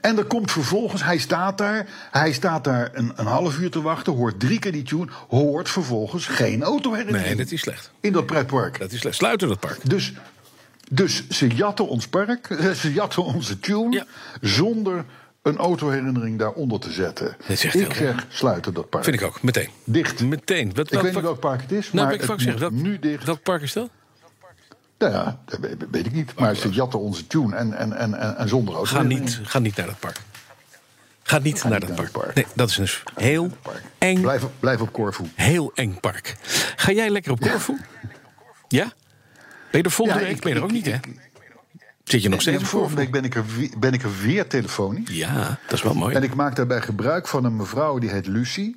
En 0.00 0.18
er 0.18 0.24
komt 0.24 0.52
vervolgens, 0.52 1.04
hij 1.04 1.18
staat 1.18 1.58
daar, 1.58 1.86
hij 2.10 2.32
staat 2.32 2.64
daar 2.64 2.90
een, 2.92 3.12
een 3.16 3.26
half 3.26 3.58
uur 3.58 3.70
te 3.70 3.82
wachten, 3.82 4.12
hoort 4.12 4.40
drie 4.40 4.58
keer 4.58 4.72
die 4.72 4.82
tune, 4.82 5.06
hoort 5.28 5.68
vervolgens 5.68 6.26
geen 6.26 6.62
autoherinnering. 6.62 7.24
Nee, 7.26 7.36
dat 7.36 7.50
is 7.50 7.60
slecht. 7.60 7.90
In 8.00 8.12
dat 8.12 8.26
pretpark. 8.26 8.78
Dat 8.78 8.92
is 8.92 9.00
slecht. 9.00 9.16
Sluiten 9.16 9.48
dat 9.48 9.60
park. 9.60 9.90
Dus, 9.90 10.12
dus 10.90 11.28
ze 11.28 11.46
jatten 11.46 11.88
ons 11.88 12.08
park, 12.08 12.56
ze 12.80 12.92
jatten 12.92 13.24
onze 13.24 13.60
tune, 13.60 13.90
Ja. 13.96 14.04
zonder 14.40 15.04
een 15.42 15.56
autoherinnering 15.56 16.38
daaronder 16.38 16.80
te 16.80 16.92
zetten. 16.92 17.36
Dat 17.46 17.62
ik 17.62 17.72
heel 17.72 17.92
zeg, 17.94 18.26
sluiten 18.28 18.74
dat 18.74 18.88
park. 18.88 19.04
Vind 19.04 19.16
ik 19.20 19.22
ook. 19.26 19.42
Meteen. 19.42 19.68
Dicht. 19.84 20.20
Meteen. 20.22 20.74
Wat, 20.74 20.92
Ik 20.92 21.00
weet 21.00 21.12
niet 21.14 21.22
welk 21.22 21.40
park 21.40 21.60
het 21.62 21.72
is, 21.72 21.92
Nou, 21.92 22.06
maar 22.06 22.14
ik 22.14 22.20
het 22.20 22.40
zeggen, 22.40 22.60
welk, 22.60 22.72
nu 22.72 22.98
dicht. 22.98 23.24
welk 23.24 23.42
park 23.42 23.62
is 23.62 23.72
dat? 23.72 23.90
Nou 24.98 25.12
ja, 25.12 25.40
dat 25.44 25.58
weet- 25.90 26.06
ik 26.06 26.12
niet. 26.12 26.34
Maar 26.34 26.54
ze 26.56 26.68
jatten 26.68 26.98
onze 27.00 27.26
tune 27.26 27.56
en, 27.56 27.72
en, 27.72 27.92
en, 27.92 28.14
en, 28.14 28.36
en 28.36 28.48
zonder 28.48 28.74
auto. 28.74 28.90
Ga 28.96 29.02
niet, 29.02 29.40
ga 29.42 29.58
niet 29.58 29.76
naar 29.76 29.86
dat 29.86 29.98
park. 29.98 30.16
Ga 31.22 31.38
niet 31.38 31.64
naar 31.64 31.78
niet 31.78 31.88
dat 31.88 31.96
naar 31.98 32.10
park. 32.10 32.34
Nee, 32.34 32.46
dat 32.54 32.68
is 32.70 32.76
een 32.78 32.88
heel 33.14 33.50
eng, 33.98 34.20
Blijf, 34.20 34.44
op- 34.44 34.52
blijf 34.60 34.80
op 34.80 34.92
Corfu. 34.92 35.24
heel 35.34 35.72
eng 35.74 36.00
park. 36.00 36.36
Ga 36.76 36.92
jij 36.92 37.10
lekker 37.10 37.32
op 37.32 37.40
Corfu? 37.40 37.76
Ja? 38.68 38.84
Ben 39.70 39.80
je 39.80 39.82
er 39.82 39.90
volgende 39.90 40.20
Ja, 40.20 40.26
week? 40.26 40.36
ik- 40.36 40.42
Ben 40.42 40.52
je 40.52 40.58
er 40.58 40.64
ook 40.64 40.70
ik- 40.70 40.74
niet, 40.74 40.86
hè? 40.86 40.96
Zit 42.10 42.22
je 42.22 42.28
nog 42.28 42.40
steeds 42.40 42.72
week 42.94 43.10
ben 43.10 43.24
ik, 43.24 43.34
er, 43.34 43.44
ben 43.78 43.92
ik 43.92 44.02
er 44.02 44.10
weer 44.22 44.46
telefonisch. 44.46 45.08
Ja, 45.10 45.58
dat 45.66 45.72
is 45.72 45.82
wel 45.82 45.94
mooi. 45.94 46.14
En 46.14 46.22
ik 46.22 46.34
maak 46.34 46.56
daarbij 46.56 46.80
gebruik 46.80 47.28
van 47.28 47.44
een 47.44 47.56
mevrouw 47.56 47.98
die 47.98 48.10
heet 48.10 48.26
Lucie. 48.26 48.76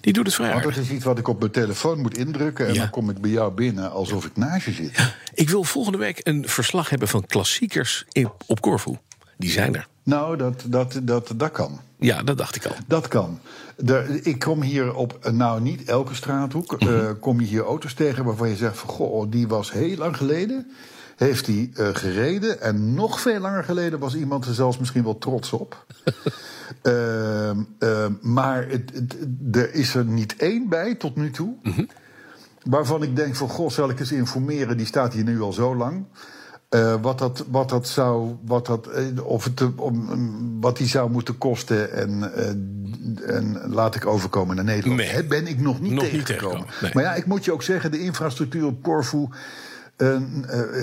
Die 0.00 0.12
doet 0.12 0.26
het 0.26 0.34
vrij 0.34 0.50
Want 0.52 0.62
dat 0.62 0.76
is 0.76 0.90
iets 0.90 1.04
wat 1.04 1.18
ik 1.18 1.28
op 1.28 1.38
mijn 1.38 1.50
telefoon 1.50 2.00
moet 2.00 2.16
indrukken. 2.18 2.66
En 2.66 2.74
Ja. 2.74 2.80
dan 2.80 2.90
kom 2.90 3.10
ik 3.10 3.20
bij 3.20 3.30
jou 3.30 3.52
binnen 3.52 3.90
alsof 3.90 4.24
ik 4.24 4.36
naast 4.36 4.64
je 4.66 4.72
zit. 4.72 5.14
Ik 5.34 5.50
wil 5.50 5.64
volgende 5.64 5.98
week 5.98 6.20
een 6.22 6.48
verslag 6.48 6.88
hebben 6.90 7.08
van 7.08 7.26
klassiekers 7.26 8.04
in- 8.12 8.30
op 8.46 8.60
Corfu. 8.60 8.96
Die 9.36 9.50
zijn 9.50 9.74
er. 9.74 9.86
Nou, 10.02 10.36
dat, 10.36 10.62
dat, 10.66 11.00
dat, 11.02 11.32
dat 11.36 11.50
kan. 11.50 11.80
Ja, 11.98 12.22
dat 12.22 12.38
dacht 12.38 12.56
ik 12.56 12.66
al. 12.66 12.74
Dat 12.86 13.08
kan. 13.08 13.38
De, 13.76 14.20
ik 14.22 14.38
kom 14.38 14.62
hier 14.62 14.94
op, 14.94 15.30
nou 15.32 15.60
niet 15.60 15.88
elke 15.88 16.14
straathoek, 16.14 16.80
Mhm. 16.80 16.94
eh, 16.94 17.10
kom 17.20 17.40
je 17.40 17.46
hier 17.46 17.64
auto's 17.64 17.94
tegen 17.94 18.24
waarvan 18.24 18.48
je 18.48 18.56
zegt 18.56 18.78
van 18.78 18.88
goh, 18.88 19.30
die 19.30 19.48
was 19.48 19.72
heel 19.72 19.96
lang 19.96 20.16
geleden. 20.16 20.70
Heeft 21.16 21.44
die 21.44 21.70
eh, 21.74 21.88
gereden 21.92 22.60
en 22.60 22.94
nog 22.94 23.20
veel 23.20 23.40
langer 23.40 23.64
geleden 23.64 23.98
was 23.98 24.14
iemand 24.16 24.44
er 24.46 24.54
zelfs 24.54 24.78
misschien 24.78 25.04
wel 25.04 25.18
trots 25.18 25.52
op. 25.52 25.84
Ehm, 26.82 27.60
ehm, 27.78 28.12
maar 28.20 28.68
het, 28.68 28.90
het- 28.94 29.16
er 29.56 29.74
is 29.74 29.94
er 29.94 30.04
niet 30.04 30.36
één 30.36 30.68
bij 30.68 30.94
tot 30.94 31.16
nu 31.16 31.30
toe. 31.30 31.54
Mhm. 31.62 31.84
Waarvan 32.64 33.02
ik 33.02 33.16
denk 33.16 33.36
van 33.36 33.48
goh, 33.48 33.70
zal 33.70 33.90
ik 33.90 34.00
eens 34.00 34.12
informeren, 34.12 34.76
die 34.76 34.86
staat 34.86 35.12
hier 35.12 35.24
nu 35.24 35.40
al 35.40 35.52
zo 35.52 35.76
lang. 35.76 36.04
Eh, 36.68 36.94
wat, 37.02 37.18
dat, 37.18 37.44
wat 37.50 37.68
dat 37.68 37.88
zou, 37.88 38.34
wat 38.44 38.66
dat, 38.66 38.86
eh, 38.86 39.24
of 39.26 39.44
het, 39.44 39.76
om, 39.76 40.10
um, 40.10 40.60
wat 40.60 40.76
die 40.76 40.86
zou 40.86 41.10
moeten 41.10 41.38
kosten 41.38 41.92
en, 41.92 42.32
en 43.26 43.60
laat 43.68 43.94
ik 43.94 44.06
overkomen 44.06 44.56
naar 44.56 44.64
Nederland. 44.64 45.00
Nee. 45.00 45.24
Ben 45.24 45.46
ik 45.46 45.60
nog 45.60 45.80
niet 45.80 45.92
Nog 45.92 46.02
niet 46.12 46.26
tegengekomen. 46.26 46.66
nee. 46.82 46.90
Maar 46.94 47.02
ja, 47.02 47.14
ik 47.14 47.26
moet 47.26 47.44
je 47.44 47.52
ook 47.52 47.62
zeggen, 47.62 47.90
de 47.90 48.00
infrastructuur 48.00 48.66
op 48.66 48.82
Corfu 48.82 49.28
eh, 49.96 50.20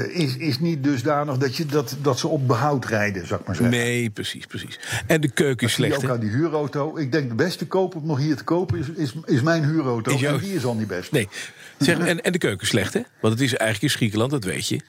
is, 0.08 0.38
is 0.38 0.60
niet 0.60 0.84
dusdanig 0.84 1.38
dat, 1.38 1.56
je, 1.56 1.66
dat, 1.66 1.96
dat 2.02 2.20
ze 2.20 2.28
op 2.28 2.48
behoud 2.48 2.86
rijden, 2.86 3.28
zou 3.28 3.40
ik 3.40 3.46
maar 3.46 3.56
zeggen. 3.56 3.78
Nee, 3.78 4.10
precies, 4.10 4.46
precies. 4.46 4.80
En 5.08 5.22
de 5.22 5.32
keuken 5.32 5.68
is 5.68 5.74
slecht, 5.74 6.04
ook 6.04 6.10
aan 6.10 6.20
die 6.20 6.30
huurauto. 6.30 6.98
Ik 6.98 7.12
denk 7.12 7.30
de 7.30 7.36
beste 7.36 7.68
koop 7.68 7.96
om 7.96 8.06
nog 8.06 8.18
hier 8.18 8.36
te 8.36 8.44
kopen 8.44 8.80
is, 8.80 8.90
is, 8.90 9.16
is 9.26 9.42
mijn 9.42 9.64
huurauto. 9.64 10.14
Is 10.14 10.24
En 10.24 10.38
die 10.38 10.54
is 10.54 10.66
al 10.66 10.76
niet 10.76 10.88
best. 10.88 11.12
Nee. 11.12 11.30
Zeg, 11.78 11.98
en, 12.08 12.24
en 12.24 12.32
de 12.32 12.38
keuken 12.38 12.62
is 12.62 12.68
slecht, 12.68 12.94
hè? 12.94 13.02
Want 13.22 13.34
het 13.34 13.44
is 13.44 13.56
eigenlijk 13.56 13.94
in 13.94 13.98
Griekenland, 13.98 14.32
dat 14.32 14.44
weet 14.44 14.68
je. 14.68 14.76
Het 14.76 14.84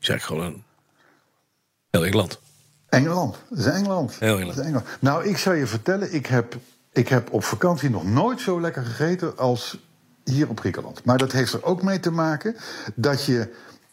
is 0.00 0.08
eigenlijk 0.08 0.22
gewoon 0.22 0.54
een 0.54 0.64
heel 1.90 2.04
Engeland. 2.04 2.40
Engeland. 2.88 3.36
Dat 3.48 3.58
is 3.58 3.66
Engeland. 3.66 4.16
Heel 4.18 4.28
Engeland. 4.28 4.56
Dat 4.56 4.64
is 4.64 4.70
Engeland. 4.70 4.86
Nou, 5.00 5.28
ik 5.28 5.38
zou 5.38 5.56
je 5.56 5.66
vertellen, 5.66 6.14
ik 6.14 6.26
heb, 6.26 6.56
ik 6.92 7.08
heb 7.08 7.32
op 7.32 7.44
vakantie 7.44 7.90
nog 7.90 8.04
nooit 8.04 8.40
zo 8.40 8.60
lekker 8.60 8.84
gegeten 8.84 9.38
als 9.38 9.78
hier 10.24 10.48
op 10.48 10.60
Griekenland. 10.60 11.04
Maar 11.04 11.18
dat 11.18 11.32
heeft 11.32 11.52
er 11.52 11.64
ook 11.64 11.82
mee 11.82 12.00
te 12.00 12.10
maken 12.10 12.56
dat 12.94 13.24
je 13.24 13.48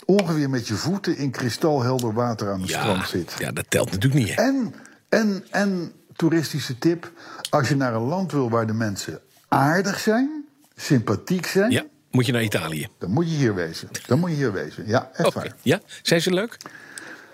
ongeveer 0.07 0.49
met 0.49 0.67
je 0.67 0.73
voeten 0.73 1.17
in 1.17 1.31
kristalhelder 1.31 2.13
water 2.13 2.51
aan 2.51 2.61
het 2.61 2.69
Ja, 2.69 2.79
strand 2.81 3.07
zit. 3.07 3.35
ja, 3.39 3.51
dat 3.51 3.65
telt 3.69 3.91
natuurlijk 3.91 4.25
niet, 4.25 4.35
hè? 4.35 4.41
En, 4.41 4.73
en, 5.09 5.45
en 5.51 5.91
toeristische 6.15 6.77
tip, 6.77 7.11
als 7.49 7.69
je 7.69 7.75
naar 7.75 7.93
een 7.93 8.01
land 8.07 8.31
wil 8.31 8.49
waar 8.49 8.67
de 8.67 8.73
mensen 8.73 9.19
aardig 9.47 9.99
zijn, 9.99 10.45
sympathiek 10.75 11.45
zijn, 11.45 11.71
Ja, 11.71 11.83
moet 12.11 12.25
je 12.25 12.31
naar 12.31 12.43
Italië. 12.43 12.87
dan 12.97 13.11
moet 13.11 13.29
je 13.31 13.35
hier 13.35 13.55
wezen. 13.55 13.89
Dan 14.07 14.19
moet 14.19 14.29
je 14.29 14.35
hier 14.35 14.53
wezen. 14.53 14.87
Ja, 14.87 15.09
echt 15.13 15.27
Oké. 15.27 15.39
waar. 15.39 15.55
Ja? 15.61 15.79
Zijn 16.01 16.21
ze 16.21 16.33
leuk? 16.33 16.57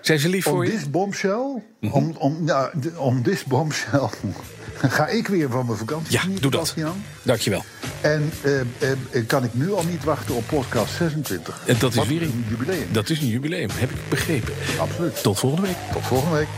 Zijn 0.04 0.18
ze 0.18 0.28
lief 0.28 0.44
voor 0.44 0.64
je? 0.64 0.70
this 0.70 0.90
bombshell, 0.90 1.62
Mhm. 1.80 1.92
om, 1.92 2.14
om, 2.18 2.46
ja, 2.46 2.70
om 2.96 3.22
this 3.22 3.44
bombshell 3.44 4.08
ga 4.96 5.06
ik 5.06 5.28
weer 5.28 5.50
van 5.50 5.66
mijn 5.66 5.78
vakantie 5.78 6.12
Ja, 6.12 6.22
doe 6.40 6.50
dat. 6.50 6.60
Bastiaan. 6.60 7.04
Dankjewel. 7.22 7.64
En 8.00 8.30
eh, 8.42 8.60
eh, 8.60 8.66
kan 9.26 9.44
ik 9.44 9.54
nu 9.54 9.72
al 9.72 9.84
niet 9.84 10.04
wachten 10.04 10.34
op 10.34 10.46
podcast 10.46 10.94
26. 10.96 11.62
En 11.66 11.76
dat 11.78 11.90
is 11.90 11.96
Wat 11.96 12.06
weer 12.06 12.22
een- 12.22 12.28
een 12.28 12.44
jubileum. 12.48 12.86
Dat 12.92 13.10
is 13.10 13.20
een 13.20 13.26
jubileum, 13.28 13.68
heb 13.72 13.90
ik 13.90 13.96
begrepen. 14.08 14.54
Absoluut. 14.78 15.22
Tot 15.22 15.38
volgende 15.38 15.66
week. 15.66 15.76
Tot 15.92 16.02
volgende 16.02 16.36
week. 16.36 16.48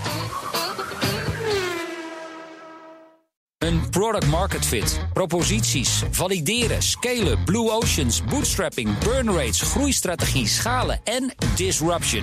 Een 3.59 3.91
product 3.91 4.27
market 4.27 4.67
fit, 4.67 5.01
proposities, 5.13 6.03
valideren, 6.11 6.83
scalen, 6.83 7.45
blue 7.45 7.71
oceans, 7.71 8.25
bootstrapping, 8.25 8.99
burn 8.99 9.31
rates, 9.31 9.61
groeistrategie, 9.63 10.47
schalen 10.49 11.01
en 11.05 11.35
disruption. 11.57 12.23